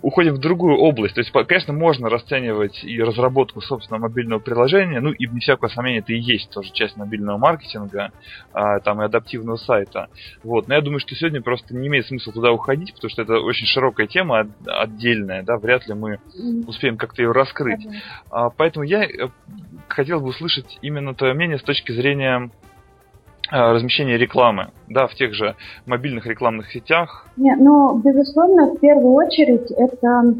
[0.00, 1.14] уходим в другую область.
[1.14, 6.00] То есть, конечно, можно расценивать и разработку собственного мобильного приложения, ну и не всякое сомнение,
[6.00, 8.12] это и есть тоже часть мобильного маркетинга,
[8.54, 10.08] э, там и адаптивного сайта.
[10.42, 10.68] Вот.
[10.68, 13.66] Но я думаю, что сегодня просто не имеет смысла туда уходить, потому что это очень
[13.66, 16.18] широкая тема, отдельная, да, вряд ли мы
[16.66, 17.86] успеем как-то ее раскрыть.
[18.30, 19.28] А, поэтому я э,
[19.88, 22.50] хотел бы услышать именно твое мнение с точки зрения
[23.50, 27.26] размещение рекламы, да, в тех же мобильных рекламных сетях?
[27.36, 30.34] Нет, ну, безусловно, в первую очередь это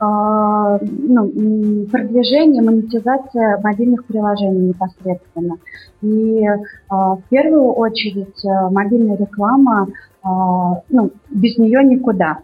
[0.00, 5.56] э, ну, продвижение, монетизация мобильных приложений непосредственно.
[6.02, 6.56] И э,
[6.88, 10.28] в первую очередь э, мобильная реклама, э,
[10.90, 12.38] ну, без нее никуда.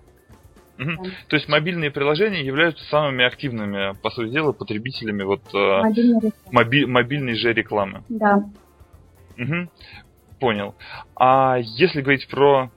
[0.78, 1.04] Угу.
[1.28, 7.34] То есть мобильные приложения являются самыми активными, по сути дела, потребителями вот э, моби- мобильной
[7.34, 8.02] же рекламы.
[8.08, 8.44] Да.
[9.38, 9.68] Угу
[10.40, 10.74] понял.
[11.14, 12.70] А если говорить про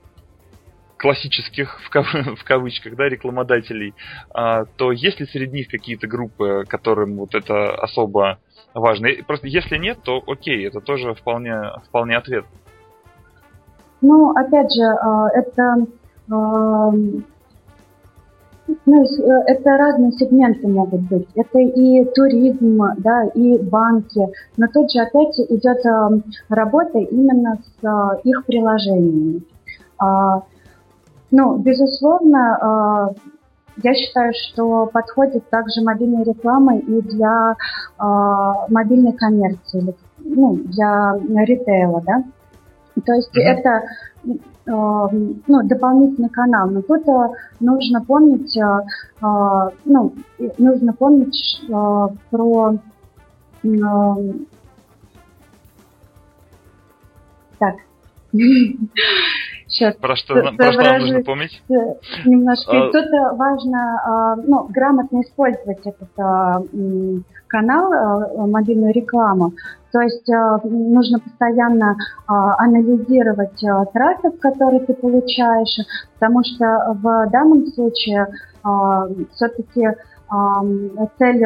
[0.98, 2.06] классических в, кав...
[2.14, 3.94] в кавычках, да, рекламодателей,
[4.34, 8.40] а, то есть ли среди них какие-то группы, которым вот это особо
[8.74, 9.10] важно?
[9.26, 11.56] Просто если нет, то окей, это тоже вполне,
[11.88, 12.46] вполне ответ.
[14.02, 15.88] Ну, опять же, а, это
[16.32, 16.92] а,
[18.86, 21.28] Ну, э, это разные сегменты могут быть.
[21.36, 24.28] Это и туризм, да, и банки.
[24.58, 26.10] Но тут же опять идет э,
[26.50, 29.42] работа именно с э, их приложениями.
[30.00, 30.44] А,
[31.32, 33.16] ну, безусловно,
[33.82, 37.56] я считаю, что подходит также мобильная реклама и для
[37.98, 42.24] мобильной коммерции, ну, для ритейла, да.
[43.06, 43.42] То есть mm-hmm.
[43.42, 43.84] это
[44.66, 45.08] Э,
[45.48, 46.70] ну, дополнительный канал.
[46.70, 47.28] Но тут э,
[47.60, 48.80] нужно помнить, э,
[49.86, 50.14] ну,
[50.58, 52.78] нужно помнить про
[57.60, 57.76] так.
[59.74, 59.96] Сейчас.
[59.96, 61.64] Про что, про что нам нужно помнить?
[62.26, 62.72] Немножко.
[62.72, 62.92] А...
[62.92, 63.06] Тут
[63.38, 66.10] важно ну, грамотно использовать этот
[67.48, 69.54] канал, мобильную рекламу.
[69.94, 77.30] То есть э, нужно постоянно э, анализировать э, трафик, который ты получаешь, потому что в
[77.30, 78.28] данном случае
[79.34, 79.90] все-таки
[81.20, 81.46] цель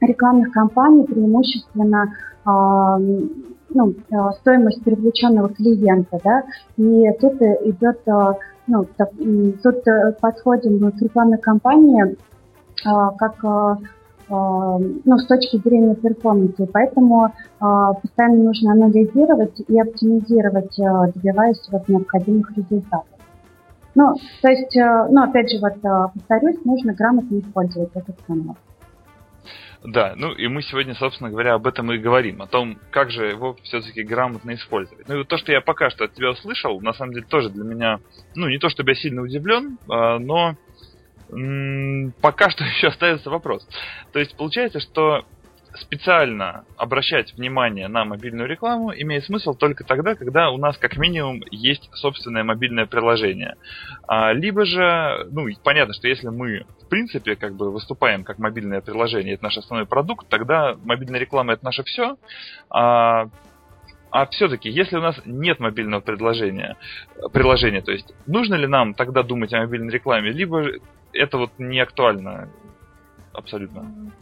[0.00, 2.12] рекламных кампаний преимущественно
[3.70, 3.94] ну,
[4.40, 6.42] стоимость привлеченного клиента, да,
[6.76, 8.00] и тут идет,
[8.66, 8.86] ну,
[9.62, 9.84] тут
[10.20, 12.16] подходим к рекламной кампании
[12.84, 13.42] как
[14.30, 16.66] ну, с точки зрения перформанса.
[16.72, 23.18] Поэтому постоянно нужно анализировать и оптимизировать, добиваясь вот необходимых результатов.
[23.94, 25.80] Ну, то есть, ну, опять же, вот
[26.14, 28.56] повторюсь, нужно грамотно использовать этот канал.
[29.90, 33.26] Да, ну и мы сегодня, собственно говоря, об этом и говорим, о том, как же
[33.26, 35.08] его все-таки грамотно использовать.
[35.08, 37.64] Ну и то, что я пока что от тебя услышал, на самом деле тоже для
[37.64, 37.98] меня,
[38.34, 40.56] ну не то, чтобы я сильно удивлен, но
[42.20, 43.66] пока что еще остается вопрос.
[44.12, 45.24] То есть получается, что
[45.80, 51.42] специально обращать внимание на мобильную рекламу имеет смысл только тогда, когда у нас как минимум
[51.50, 53.56] есть собственное мобильное приложение.
[54.06, 58.80] А, либо же, ну, понятно, что если мы в принципе как бы выступаем как мобильное
[58.80, 62.16] приложение, это наш основной продукт, тогда мобильная реклама это наше все.
[62.70, 63.28] А,
[64.10, 66.76] а все-таки, если у нас нет мобильного предложения,
[67.32, 70.64] приложения, то есть нужно ли нам тогда думать о мобильной рекламе, либо
[71.12, 72.48] это вот не актуально
[73.32, 74.12] абсолютно.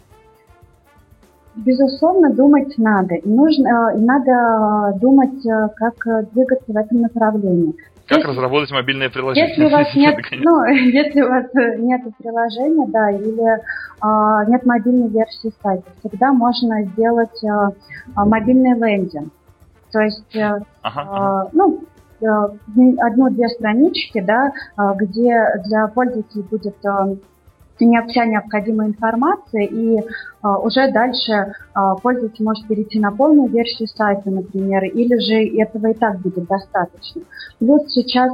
[1.57, 3.15] Безусловно, думать надо.
[3.15, 7.75] И нужно, и надо думать, э, как двигаться в этом направлении.
[8.07, 9.49] Как если, разработать мобильное приложение?
[9.49, 11.47] Если у вас нет, ну, если у вас
[11.79, 13.59] нет приложения, да, или
[14.01, 19.33] а, нет мобильной версии сайта, всегда можно сделать а, мобильный лендинг.
[19.91, 20.37] То есть,
[20.83, 21.81] ага, а, ну,
[22.21, 22.49] Э,
[22.99, 27.17] одну-две странички, да, э, где для пользователей будет э,
[27.79, 30.01] вся необходимая информация, и
[30.43, 31.53] уже дальше
[32.03, 37.23] пользователь может перейти на полную версию сайта, например, или же этого и так будет достаточно.
[37.59, 38.33] Плюс сейчас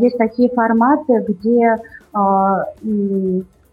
[0.00, 1.76] есть такие форматы, где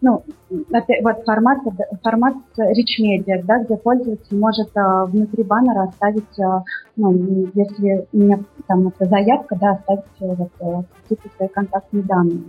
[0.04, 1.58] ну, вот формат,
[2.02, 6.62] формат Rich Media, да, где пользователь может а, внутри баннера оставить, а,
[6.96, 12.42] ну, если у меня там это заявка, да, оставить вот, а, какие-то свои контактные данные.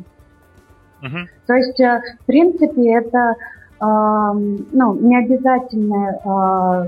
[1.02, 1.26] Uh-huh.
[1.48, 3.36] То есть, а, в принципе, это
[3.80, 6.88] а, ну, не обязательное а,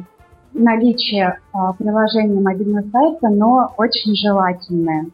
[0.54, 1.40] наличие
[1.78, 5.08] приложения мобильного сайта, но очень желательное.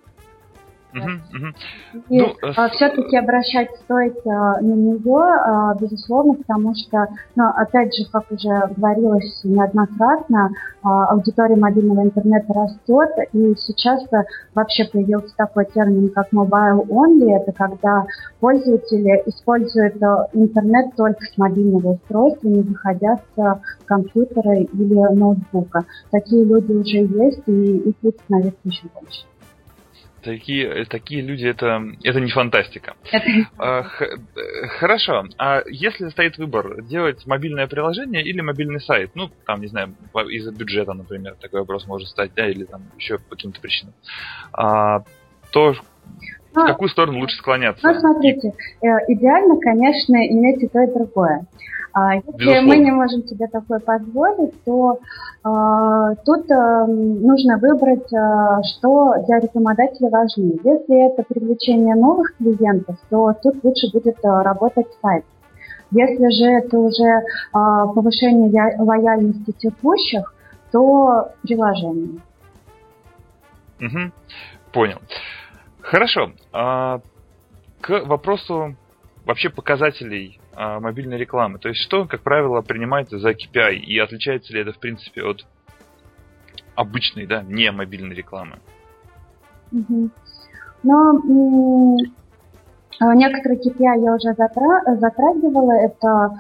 [0.94, 7.96] И ну, а, все-таки обращать стоит а, на нее, а, безусловно, потому что, ну, опять
[7.96, 10.52] же, как уже говорилось неоднократно,
[10.84, 14.04] аудитория мобильного интернета растет, и сейчас
[14.54, 18.06] вообще появился такой термин, как mobile only, это когда
[18.40, 19.96] пользователи используют
[20.34, 25.86] интернет только с мобильного устройства, не выходя с компьютера или ноутбука.
[26.12, 29.24] Такие люди уже есть, и их будет становиться еще больше
[30.24, 32.96] такие, такие люди это, это не фантастика.
[33.58, 33.84] А,
[34.80, 35.26] хорошо.
[35.38, 39.96] А если стоит выбор делать мобильное приложение или мобильный сайт, ну, там, не знаю,
[40.30, 43.94] из-за бюджета, например, такой вопрос может стать, да, или там еще по каким-то причинам,
[44.54, 45.04] а,
[45.52, 47.88] то в ну, какую сторону лучше склоняться?
[47.88, 51.46] Ну, смотрите, э, идеально, конечно, иметь и то, и другое.
[51.94, 52.68] А если Безусловно.
[52.68, 59.40] мы не можем себе такое позволить, то э, тут э, нужно выбрать, э, что для
[59.40, 60.60] рекламодателя важнее.
[60.64, 65.24] Если это привлечение новых клиентов, то тут лучше будет э, работать сайт.
[65.92, 67.22] Если же это уже э,
[67.52, 70.34] повышение лояльности текущих,
[70.72, 72.20] то приложение.
[73.80, 74.12] Угу.
[74.72, 74.98] Понял.
[75.82, 76.32] Хорошо.
[76.52, 77.02] А,
[77.82, 78.76] к вопросу
[79.26, 81.60] вообще показателей а, мобильной рекламы.
[81.60, 85.46] То есть что, как правило, принимается за KPI и отличается ли это, в принципе, от
[86.76, 88.60] обычной, да, не мобильной рекламы?
[89.72, 90.10] Угу.
[90.84, 91.98] Но
[93.02, 95.72] Некоторые KPI я уже затрагивала.
[95.74, 96.32] Это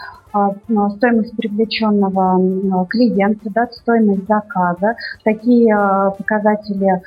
[0.68, 4.96] ну, стоимость привлеченного клиента, да, стоимость заказа.
[5.24, 5.76] Такие
[6.18, 7.02] показатели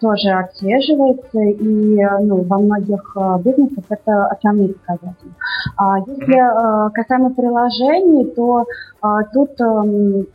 [0.00, 5.32] тоже отслеживаются, и ну, во многих бизнесах это основные показатели.
[6.06, 8.64] Если касаемо приложений, то
[9.32, 10.26] тут эм,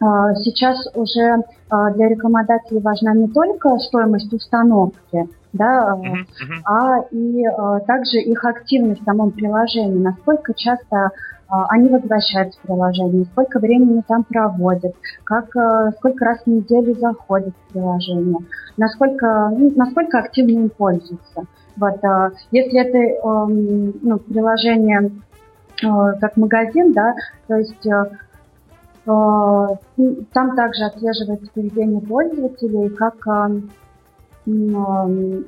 [0.00, 6.62] сейчас уже для рекламодателей важна не только стоимость установки, да, uh-huh.
[6.64, 11.10] а и а, также их активность в самом приложении, насколько часто
[11.48, 14.94] а, они возвращаются в приложение, сколько времени там проводят,
[15.24, 18.38] как, а, сколько раз в неделю заходят в приложение,
[18.76, 21.44] насколько, ну, насколько активно им пользуются.
[21.76, 25.10] Вот, а, если это а, ну, приложение
[25.82, 27.14] а, как магазин, да,
[27.46, 27.86] то есть
[29.06, 29.68] а,
[30.34, 33.26] там также отслеживается поведение пользователей, как
[34.48, 35.44] ну,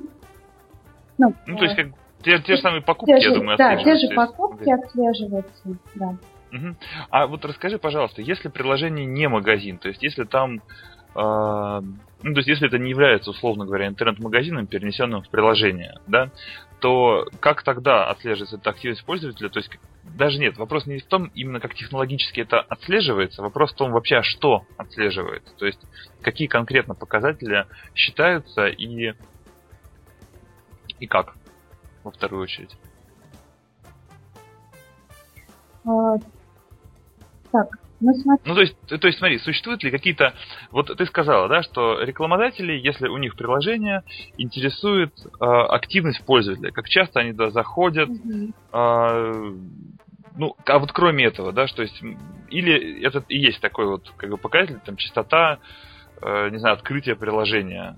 [1.47, 1.89] ну, то есть, как
[2.23, 4.75] те, те же самые покупки, те я думаю, Да, те же покупки да.
[4.75, 6.17] отслеживаются, да.
[6.53, 6.77] Угу.
[7.11, 10.61] А вот расскажи, пожалуйста, если приложение не магазин, то есть если там, э,
[11.15, 16.31] ну то есть если это не является, условно говоря, интернет-магазином, перенесенным в приложение, да,
[16.81, 19.49] то как тогда отслеживается эта активность пользователя?
[19.49, 19.71] То есть
[20.03, 24.17] даже нет, вопрос не в том, именно как технологически это отслеживается, вопрос в том вообще,
[24.17, 25.55] а что отслеживается.
[25.57, 25.81] То есть
[26.23, 29.15] какие конкретно показатели считаются и,
[30.99, 31.35] и как,
[32.03, 32.77] во вторую очередь.
[35.85, 36.17] А,
[37.53, 38.43] так, ну, смотри.
[38.47, 40.35] ну, то есть, то есть, смотри, существуют ли какие-то...
[40.71, 44.03] Вот ты сказала, да, что рекламодатели, если у них приложение,
[44.39, 48.55] интересует э, активность пользователя, как часто они туда заходят, mm-hmm.
[48.73, 49.53] э,
[50.37, 52.03] ну, а вот кроме этого, да, что есть...
[52.49, 55.59] Или это и есть такой вот, как бы, показатель, там, частота,
[56.23, 57.97] э, не знаю, открытия приложения,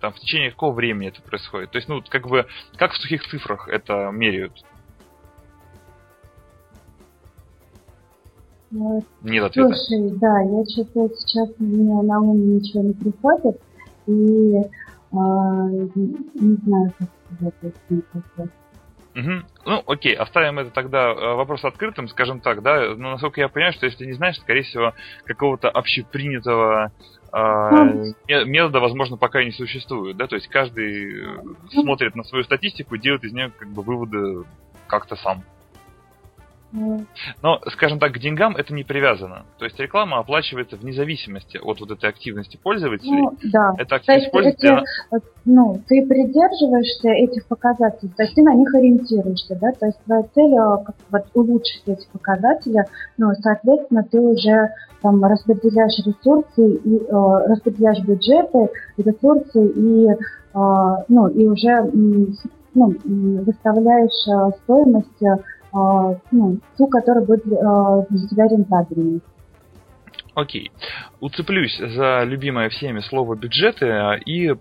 [0.00, 1.70] там, в течение какого времени это происходит.
[1.70, 2.46] То есть, ну, как бы,
[2.76, 4.52] как в сухих цифрах это меряют?
[9.22, 9.74] Нет ответа.
[9.74, 13.60] Слушай, да, я что-то сейчас мне на ум ничего не приходит,
[14.06, 14.66] и э,
[15.12, 16.92] не знаю,
[17.40, 17.74] как
[18.32, 18.50] сказать.
[19.16, 19.30] Угу.
[19.66, 22.94] Ну, окей, оставим это тогда э, вопрос открытым, скажем так, да.
[22.96, 24.92] Но насколько я понимаю, что если не знаешь, скорее всего,
[25.24, 26.90] какого-то общепринятого
[27.32, 30.26] э, метода, возможно, пока и не существует, да.
[30.26, 31.36] То есть каждый э,
[31.70, 34.44] смотрит на свою статистику делает из нее как бы выводы
[34.88, 35.44] как-то сам.
[37.42, 39.44] Но, скажем так, к деньгам это не привязано.
[39.58, 43.22] То есть реклама оплачивается вне зависимости от вот этой активности пользователей.
[43.22, 43.74] Ну, да.
[43.78, 44.72] Это активность пользователей.
[44.72, 45.20] Эти, она...
[45.44, 50.22] Ну, ты придерживаешься этих показателей, то есть ты на них ориентируешься, да, то есть твоя
[50.34, 52.84] цель э, как, вот, улучшить эти показатели,
[53.18, 54.70] ну, соответственно, ты уже
[55.02, 64.26] там распределяешь ресурсы и э, распределяешь бюджеты, ресурсы и э, ну и уже ну, выставляешь
[64.26, 65.36] э, стоимость а,
[66.30, 69.20] ну, ту, которая будет а, для тебя рентабельной.
[70.34, 70.72] Окей.
[71.20, 74.54] Уцеплюсь за любимое всеми слово бюджеты и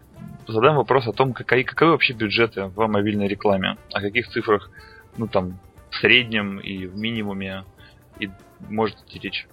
[0.48, 4.70] задам вопрос о том, какие, каковы вообще бюджеты в мобильной рекламе, о каких цифрах,
[5.18, 5.60] ну там,
[5.90, 7.64] в среднем и в минимуме,
[8.20, 8.30] и
[8.70, 9.48] может идти речь.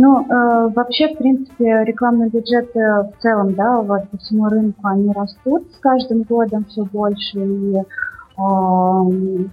[0.00, 5.12] Ну, э, вообще, в принципе, рекламные бюджеты в целом, да, вот по всему рынку, они
[5.12, 7.74] растут с каждым годом все больше, и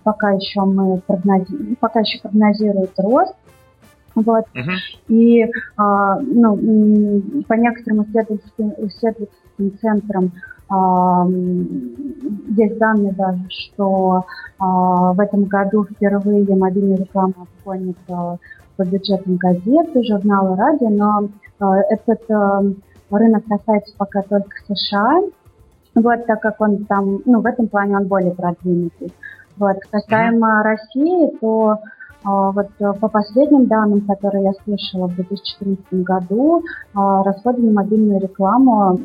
[0.03, 1.75] пока еще мы прогнози...
[1.79, 3.33] пока еще прогнозирует рост.
[4.13, 4.45] Вот.
[4.55, 4.77] Uh-huh.
[5.09, 6.55] И а, ну,
[7.47, 10.31] по некоторым исследовательским, исследовательским центрам
[12.57, 14.25] есть данные даже, что
[14.57, 18.39] а, в этом году впервые мобильная реклама обгонит по
[18.83, 21.29] бюджетам газеты, журналы, радио, но
[21.59, 22.21] а, этот
[23.11, 25.21] рынок касается пока только США.
[25.95, 29.13] Вот, так как он там, ну, в этом плане он более продвинутый.
[29.57, 30.63] Вот, касаемо mm-hmm.
[30.63, 31.79] России, то
[32.25, 36.63] а, вот по последним данным, которые я слышала в 2014 году,
[36.95, 38.97] а, расходы на мобильную рекламу,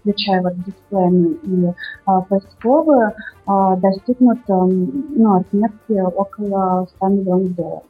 [0.00, 1.72] включая вот дисплейные и
[2.04, 3.14] а, поисковые,
[3.46, 7.82] достигнут ну, отметки около 100 миллионов долларов.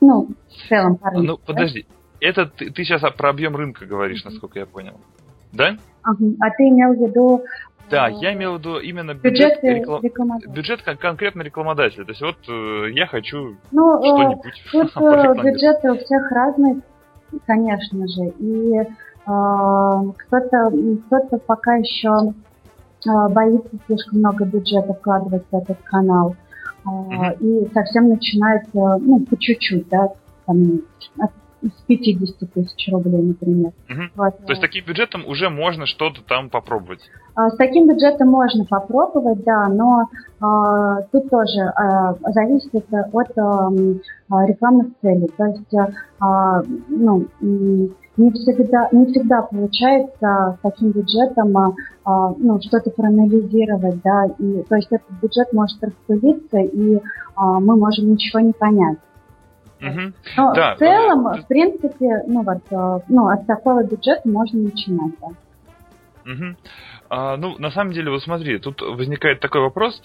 [0.00, 1.22] Ну, в целом рынку.
[1.22, 1.86] Ну, подожди,
[2.20, 4.94] это ты, ты сейчас про объем рынка говоришь, насколько я понял.
[5.54, 5.76] Да?
[6.02, 6.24] Ага.
[6.40, 7.44] А ты имел в виду
[7.90, 10.00] да, я имел в виду именно бюджет, реклам...
[10.48, 12.04] бюджет как конкретно рекламодателя.
[12.04, 14.62] То есть вот э, я хочу ну, э, что-нибудь.
[14.72, 16.80] Тут э, бюджеты у всех разные,
[17.46, 18.32] конечно же.
[18.38, 18.86] И э,
[19.26, 20.72] кто-то
[21.06, 22.32] кто пока еще
[23.06, 26.36] э, боится слишком много бюджета вкладывать в этот канал.
[26.86, 27.38] Э, mm-hmm.
[27.40, 30.08] И совсем начинает, э, ну, по чуть-чуть, да,
[30.46, 30.80] там,
[31.18, 31.30] от
[31.64, 33.72] с 50 тысяч рублей, например.
[33.88, 34.02] Угу.
[34.16, 34.38] Вот.
[34.38, 37.00] То есть таким бюджетом уже можно что-то там попробовать?
[37.34, 40.08] А, с таким бюджетом можно попробовать, да, но
[40.40, 45.30] а, тут тоже а, зависит от а, рекламных целей.
[45.36, 45.74] То есть
[46.20, 47.26] а, ну,
[48.16, 54.62] не всегда, не всегда получается с таким бюджетом а, а, ну, что-то проанализировать, да, и,
[54.62, 57.00] то есть этот бюджет может распылиться, и
[57.34, 58.98] а, мы можем ничего не понять.
[59.84, 60.12] Угу.
[60.36, 61.42] Но да, в целом, да.
[61.42, 65.28] в принципе, ну вот, а, ну, от такого бюджета можно начинать, да.
[66.30, 66.56] Угу.
[67.10, 70.00] А, ну, на самом деле, вот смотри, тут возникает такой вопрос,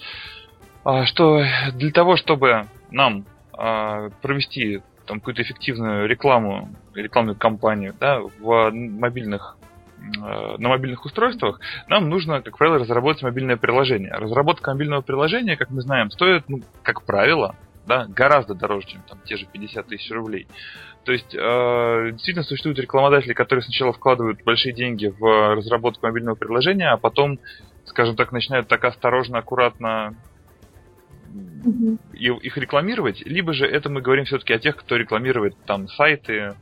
[0.84, 1.42] а, что
[1.74, 9.56] для того, чтобы нам а, провести там какую-то эффективную рекламу, рекламную кампанию, да, в мобильных
[9.98, 11.58] э, на мобильных устройствах,
[11.88, 14.12] нам нужно, как правило, разработать мобильное приложение.
[14.12, 17.56] Разработка мобильного приложения, как мы знаем, стоит, ну, как правило,
[17.90, 20.46] да, гораздо дороже, чем там те же 50 тысяч рублей.
[21.04, 26.88] То есть, э, действительно существуют рекламодатели, которые сначала вкладывают большие деньги в разработку мобильного приложения,
[26.88, 27.40] а потом,
[27.86, 30.14] скажем так, начинают так осторожно, аккуратно
[31.64, 31.98] угу.
[32.12, 36.54] их рекламировать, либо же это мы говорим все-таки о тех, кто рекламирует там сайты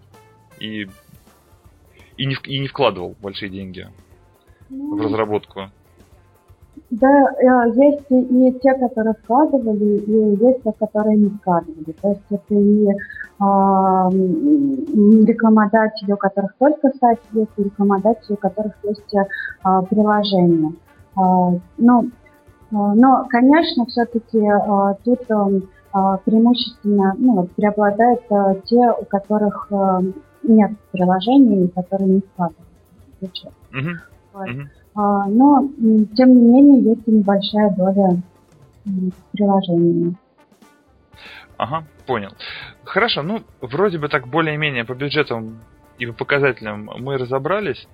[0.59, 0.89] и,
[2.17, 3.87] и, не, и не вкладывал большие деньги
[4.71, 5.71] ну, в разработку.
[6.91, 11.93] Да, э, есть и те, которые вкладывали, и есть те, которые не вкладывали.
[12.01, 12.93] То есть это и э,
[15.27, 19.27] рекламодатели, у которых только сайт есть, и рекламодатели, у которых есть э,
[19.91, 20.73] приложение.
[21.17, 22.11] Э, ну,
[22.71, 25.21] а, но, конечно, все-таки а, тут
[25.93, 28.21] а, преимущественно ну, преобладают
[28.67, 29.71] те, у которых
[30.43, 32.67] нет приложений, которые не складываются
[33.19, 33.53] в бюджет.
[33.73, 33.97] Uh-huh.
[34.35, 34.49] Вот.
[34.49, 34.67] Uh-huh.
[35.01, 35.69] Но,
[36.17, 38.21] тем не менее, есть небольшая доля
[39.33, 40.17] приложений.
[41.57, 42.31] Ага, понял.
[42.83, 45.61] Хорошо, ну, вроде бы так более-менее по бюджетам
[45.99, 47.87] и по показателям мы разобрались.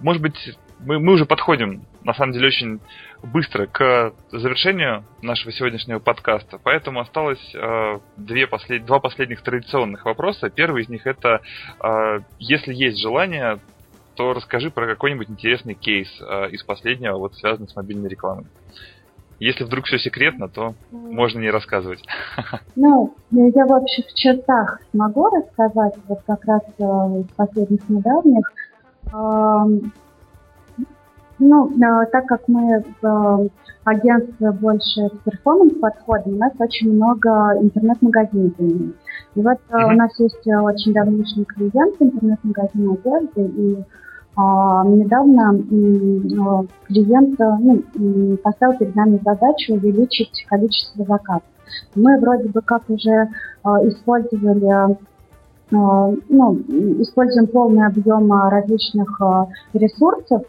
[0.00, 2.80] Может быть, мы, мы уже подходим, на самом деле, очень
[3.22, 8.86] быстро к завершению нашего сегодняшнего подкаста, поэтому осталось э, две послед...
[8.86, 10.48] два последних традиционных вопроса.
[10.50, 11.42] Первый из них это,
[12.38, 13.58] если есть желание,
[14.18, 18.46] то расскажи про какой-нибудь интересный кейс э, из последнего, вот связанный с мобильной рекламой.
[19.38, 22.02] Если вдруг все секретно, то можно не рассказывать.
[22.74, 28.52] Ну, я в общих чертах могу рассказать, вот как раз э, из последних недавних.
[31.38, 33.48] Ну, э, так как мы э,
[33.84, 38.58] агентстве больше с перформанс-подходом, у нас очень много интернет-магазинов.
[38.58, 38.94] И
[39.36, 39.84] вот mm-hmm.
[39.84, 43.84] у нас есть очень давнишний клиент интернет-магазина одежды, и
[44.38, 51.42] недавно а, клиент ну, поставил перед нами задачу увеличить количество заказов.
[51.96, 53.28] Мы вроде бы как уже
[53.64, 54.96] а, использовали
[55.72, 56.54] а, ну,
[57.02, 59.20] используем полный объем различных
[59.72, 60.44] ресурсов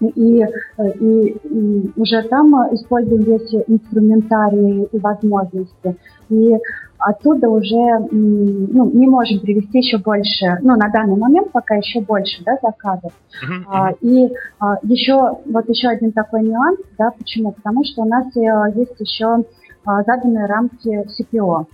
[0.00, 5.96] и, и, и уже там используем весь инструментарий и возможности.
[6.28, 6.56] И
[7.00, 12.42] оттуда уже ну, не можем привести еще больше, ну, на данный момент пока еще больше,
[12.44, 13.12] да, заказов.
[13.42, 13.64] Uh-huh.
[13.68, 17.52] А, и а, еще, вот еще один такой нюанс, да, почему?
[17.52, 19.44] Потому что у нас э, есть еще
[19.84, 21.66] а, заданные рамки CPO.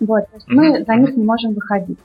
[0.00, 0.54] Вот, то есть uh-huh.
[0.54, 1.98] мы за них не можем выходить.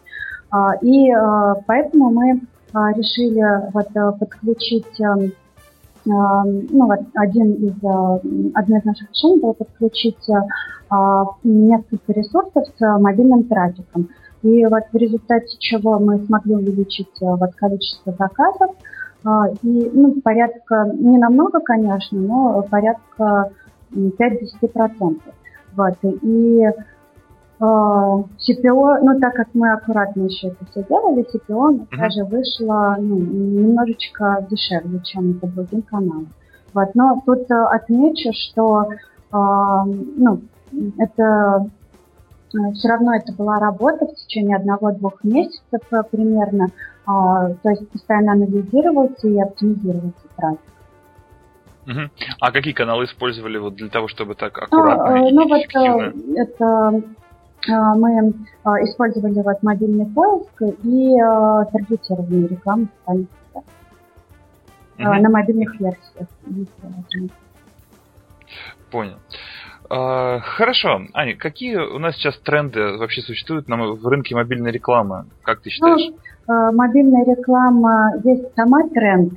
[0.50, 2.42] А, и а, поэтому мы
[2.74, 5.32] а, решили вот э, подключить эм,
[6.10, 13.00] ну, вот один из, э, одно из наших решений было подключить э, несколько ресурсов с
[13.00, 14.10] мобильным трафиком.
[14.44, 18.76] И вот в результате чего мы смогли увеличить вот количество заказов.
[19.64, 23.52] И ну, порядка, не намного, конечно, но порядка
[23.92, 25.20] 5-10%.
[25.76, 25.94] Вот.
[26.04, 26.70] И
[27.60, 31.98] CPO, ну так как мы аккуратно еще это все делали, CPO uh-huh.
[31.98, 36.28] даже вышло ну, немножечко дешевле, чем по другим каналам.
[36.74, 36.94] Вот.
[36.94, 38.96] Но тут отмечу, что э,
[39.32, 40.42] ну,
[41.00, 41.68] это
[42.76, 45.82] все равно это была работа в течение одного-двух месяцев
[46.12, 50.60] примерно, э, то есть постоянно анализировался и оптимизировался трафик.
[51.88, 52.02] Угу.
[52.42, 56.66] А какие каналы использовали вот для того, чтобы так аккуратно ну, и ну, вот, это
[56.66, 57.02] а,
[57.68, 63.64] мы а, использовали вот мобильный поиск и а, таргетирование рекламы социальных сетях
[65.00, 66.28] uh на мобильных версиях.
[68.90, 69.18] Понял.
[69.90, 71.02] Хорошо.
[71.14, 75.26] Аня, какие у нас сейчас тренды вообще существуют на, в рынке мобильной рекламы?
[75.44, 76.14] Как ты считаешь?
[76.48, 79.34] Ну, мобильная реклама есть сама тренд,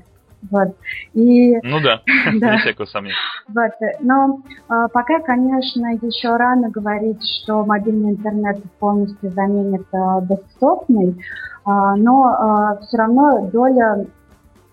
[0.50, 0.76] Вот.
[1.14, 2.02] И, ну да,
[2.40, 2.54] да.
[2.54, 3.16] без всякого сомнения.
[3.48, 3.72] Вот.
[4.00, 11.22] Но а, пока, конечно, еще рано говорить, что мобильный интернет полностью заменит а, десктопный,
[11.64, 14.06] а, но а, все равно доля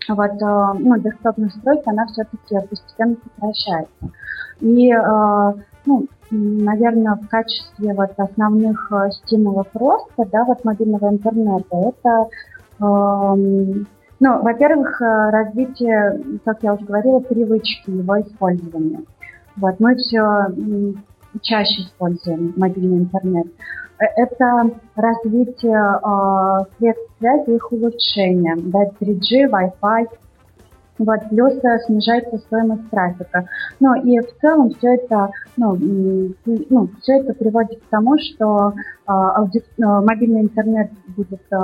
[0.08, 4.10] вот, а, ну, десктопных устройств, она все-таки постепенно сокращается.
[4.60, 5.54] И, а,
[5.84, 12.26] ну, наверное, в качестве вот основных а, стимулов роста, да, вот мобильного интернета, это
[14.20, 19.02] ну, во-первых, э, развитие, как я уже говорила, привычки его использования.
[19.56, 20.46] Вот, мы все
[21.42, 23.46] чаще используем мобильный интернет.
[23.98, 30.08] Э, это развитие э, средств связи, их улучшение, да, 3G, Wi-Fi,
[30.98, 31.54] вот, плюс
[31.86, 33.48] снижается стоимость трафика.
[33.80, 35.76] Ну и в целом все это, ну,
[36.44, 38.74] ну, все это приводит к тому, что э,
[39.06, 39.62] ауди...
[39.78, 41.56] Мобильный интернет будет э,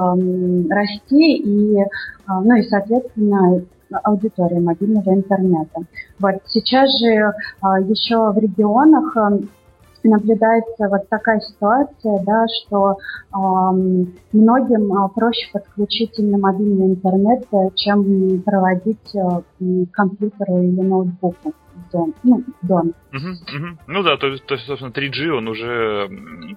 [0.70, 1.84] расти и, э,
[2.26, 3.62] ну и соответственно
[4.02, 5.82] аудитория мобильного интернета.
[6.18, 7.32] Вот сейчас же э,
[7.88, 9.38] еще в регионах э,
[10.08, 13.36] наблюдается вот такая ситуация, да, что э,
[14.32, 21.54] многим э, проще подключить именно мобильный интернет, э, чем проводить э, компьютеру или ноутбуку
[21.94, 22.92] дом, ну, в доме.
[23.12, 23.78] Угу, угу.
[23.86, 26.08] Ну да, то, то есть, собственно, 3G, он уже,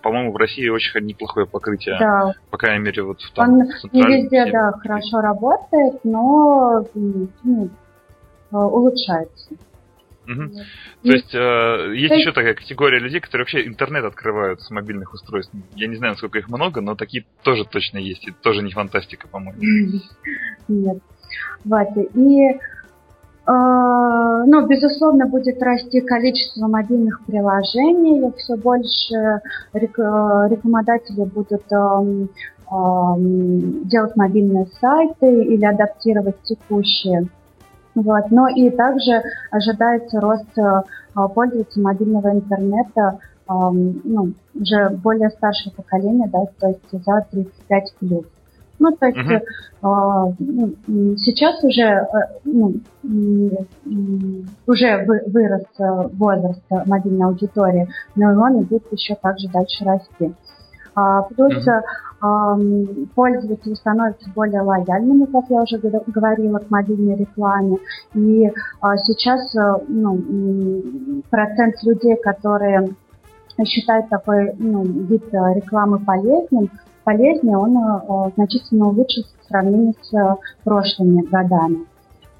[0.01, 1.97] по-моему, в России очень неплохое покрытие.
[1.99, 2.33] Да.
[2.49, 3.61] По крайней мере, вот в том Он
[3.93, 7.69] не везде, да, хорошо работает, но ну,
[8.51, 9.49] э, улучшается.
[10.27, 10.51] Угу.
[11.03, 15.53] То есть э, есть еще такая категория людей, которые вообще интернет открывают с мобильных устройств.
[15.75, 18.27] Я не знаю, сколько их много, но такие тоже точно есть.
[18.27, 19.61] И тоже не фантастика, по-моему.
[20.67, 20.97] Нет.
[21.63, 21.87] Вот.
[22.13, 22.57] И э,
[23.45, 29.41] ну, безусловно, будет расти количество мобильных приложений, все больше
[29.73, 32.27] рек рекламодатели будут э,
[32.69, 33.15] э,
[33.85, 37.29] делать мобильные сайты или адаптировать текущие.
[37.97, 38.29] Вот.
[38.29, 40.83] Но и также ожидается рост э,
[41.33, 43.19] пользователей мобильного интернета
[43.49, 48.25] ну, уже более старшее поколение, да, то есть за 35 плюс.
[48.77, 50.33] Ну, то есть uh-huh.
[50.35, 52.05] э, сейчас уже, э,
[52.43, 52.75] ну,
[54.67, 55.63] уже вы, вырос
[56.11, 60.35] возраст мобильной аудитории, но он будет еще также дальше расти.
[60.93, 61.81] А, плюс uh-huh
[62.19, 67.77] пользователи становятся более лояльными, как я уже говорила, к мобильной рекламе.
[68.15, 68.51] И
[68.81, 72.89] а, сейчас э, ну, процент людей, которые
[73.65, 76.69] считают такой ну, вид э, рекламы полезным,
[77.03, 81.85] полезнее, он э, значительно улучшится в сравнении с прошлыми годами.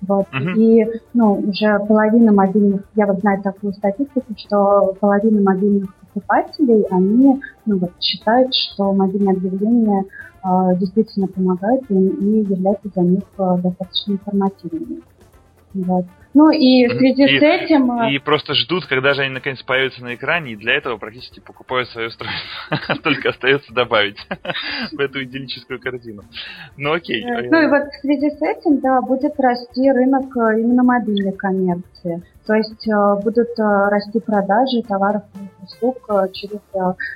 [0.02, 0.28] Вот.
[0.28, 0.54] Uh-huh.
[0.56, 7.42] И ну, уже половина мобильных, я вот знаю такую статистику, что половина мобильных покупателей, они
[7.66, 10.06] ну, вот, считают, что мобильное объявление
[10.44, 15.02] э, действительно помогает им и является для них э, достаточно информативными.
[15.74, 16.06] Вот.
[16.38, 17.90] Ну и в связи и, с этим...
[17.90, 21.40] А, и просто ждут, когда же они наконец появятся на экране, и для этого практически
[21.40, 22.96] покупают свое устройство.
[23.04, 24.20] Только остается добавить
[24.92, 26.22] в эту идиллическую картину.
[26.78, 27.24] Ну окей.
[27.26, 31.32] Э, ну и вот в связи с этим, да, будет расти рынок э, именно мобильной
[31.32, 32.22] коммерции.
[32.46, 35.98] То есть э, будут расти продажи товаров и услуг
[36.34, 36.62] через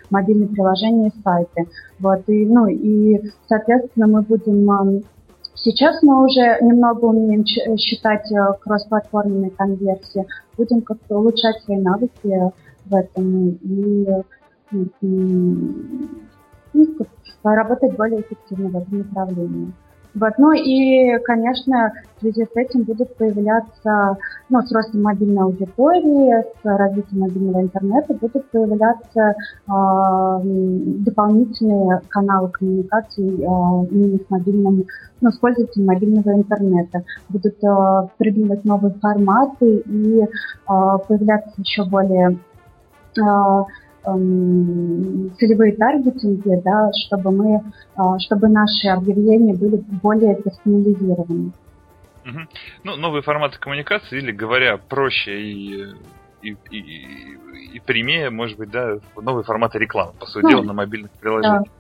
[0.10, 1.70] мобильные приложения и сайты.
[2.00, 5.04] Вот, и, ну, и, соответственно, мы будем
[5.64, 7.46] Сейчас мы уже немного умеем
[7.78, 10.26] считать э, кроссплатформенные конверсии.
[10.58, 12.52] Будем как-то улучшать свои навыки
[12.86, 14.08] в этом и, и,
[14.72, 14.92] и,
[16.74, 16.88] и
[17.44, 19.72] работать более эффективно в этом направлении.
[20.14, 20.34] Вот.
[20.38, 24.18] Ну и, конечно, в связи с этим будут появляться,
[24.50, 30.40] ну, с ростом мобильной аудитории, с развитием мобильного интернета будут появляться э,
[31.06, 34.86] дополнительные каналы коммуникации э, именно с мобильным,
[35.22, 37.04] ну, с пользователем мобильного интернета.
[37.30, 40.28] Будут э, придумывать новые форматы и э,
[40.68, 42.38] появляться еще более
[43.18, 43.66] Эм,
[44.04, 47.62] целевые таргетинги, да, чтобы мы,
[47.96, 51.52] а, чтобы наши объявления были более персонализированы.
[52.26, 52.40] Угу.
[52.84, 55.86] Ну, новые форматы коммуникации, или говоря проще и,
[56.42, 57.38] и, и,
[57.74, 61.64] и прямее, может быть, да, новые форматы рекламы, по сути ну, дела, на мобильных приложениях.
[61.64, 61.72] Да.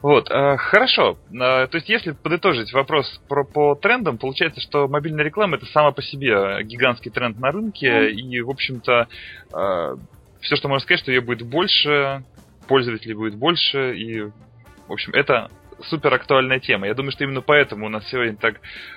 [0.00, 1.18] Вот, э, хорошо.
[1.32, 5.90] Э, то есть, если подытожить вопрос про, по трендам, получается, что мобильная реклама это сама
[5.90, 8.10] по себе гигантский тренд на рынке, mm.
[8.10, 9.08] и, в общем-то,
[9.52, 9.96] э,
[10.40, 12.24] все, что можно сказать, что ее будет больше,
[12.66, 15.50] пользователей будет больше, и, в общем, это
[15.84, 16.86] супер актуальная тема.
[16.86, 18.56] Я думаю, что именно поэтому у нас сегодня так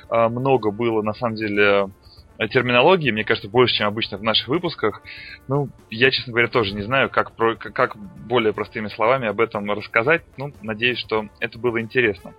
[0.10, 1.90] э, много было, на самом деле,
[2.48, 5.02] терминологии, мне кажется, больше, чем обычно в наших выпусках.
[5.48, 9.70] Ну, я, честно говоря, тоже не знаю, как, про, как более простыми словами об этом
[9.72, 10.24] рассказать.
[10.38, 12.34] Ну, надеюсь, что это было интересно.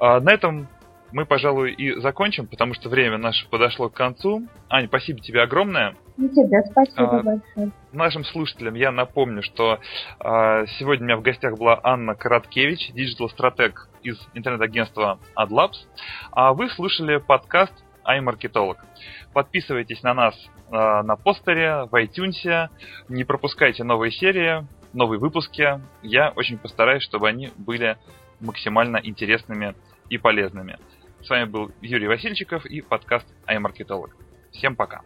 [0.00, 0.68] А, на этом
[1.14, 4.48] мы, пожалуй, и закончим, потому что время наше подошло к концу.
[4.68, 5.94] Аня, спасибо тебе огромное.
[6.18, 7.70] И тебе спасибо а, большое.
[7.92, 9.78] Нашим слушателям я напомню, что
[10.18, 15.86] а, сегодня у меня в гостях была Анна Короткевич, digital-стратег из интернет-агентства AdLabs,
[16.32, 17.72] а вы слушали подкаст
[18.04, 18.78] iMarketolog.
[19.32, 22.68] Подписывайтесь на нас э, на Подстере, в iTunes,
[23.08, 25.80] не пропускайте новые серии, новые выпуски.
[26.02, 27.96] Я очень постараюсь, чтобы они были
[28.40, 29.74] максимально интересными
[30.10, 30.76] и полезными.
[31.24, 34.10] С вами был Юрий Васильчиков и подкаст iMarketolog.
[34.52, 35.00] Всем пока!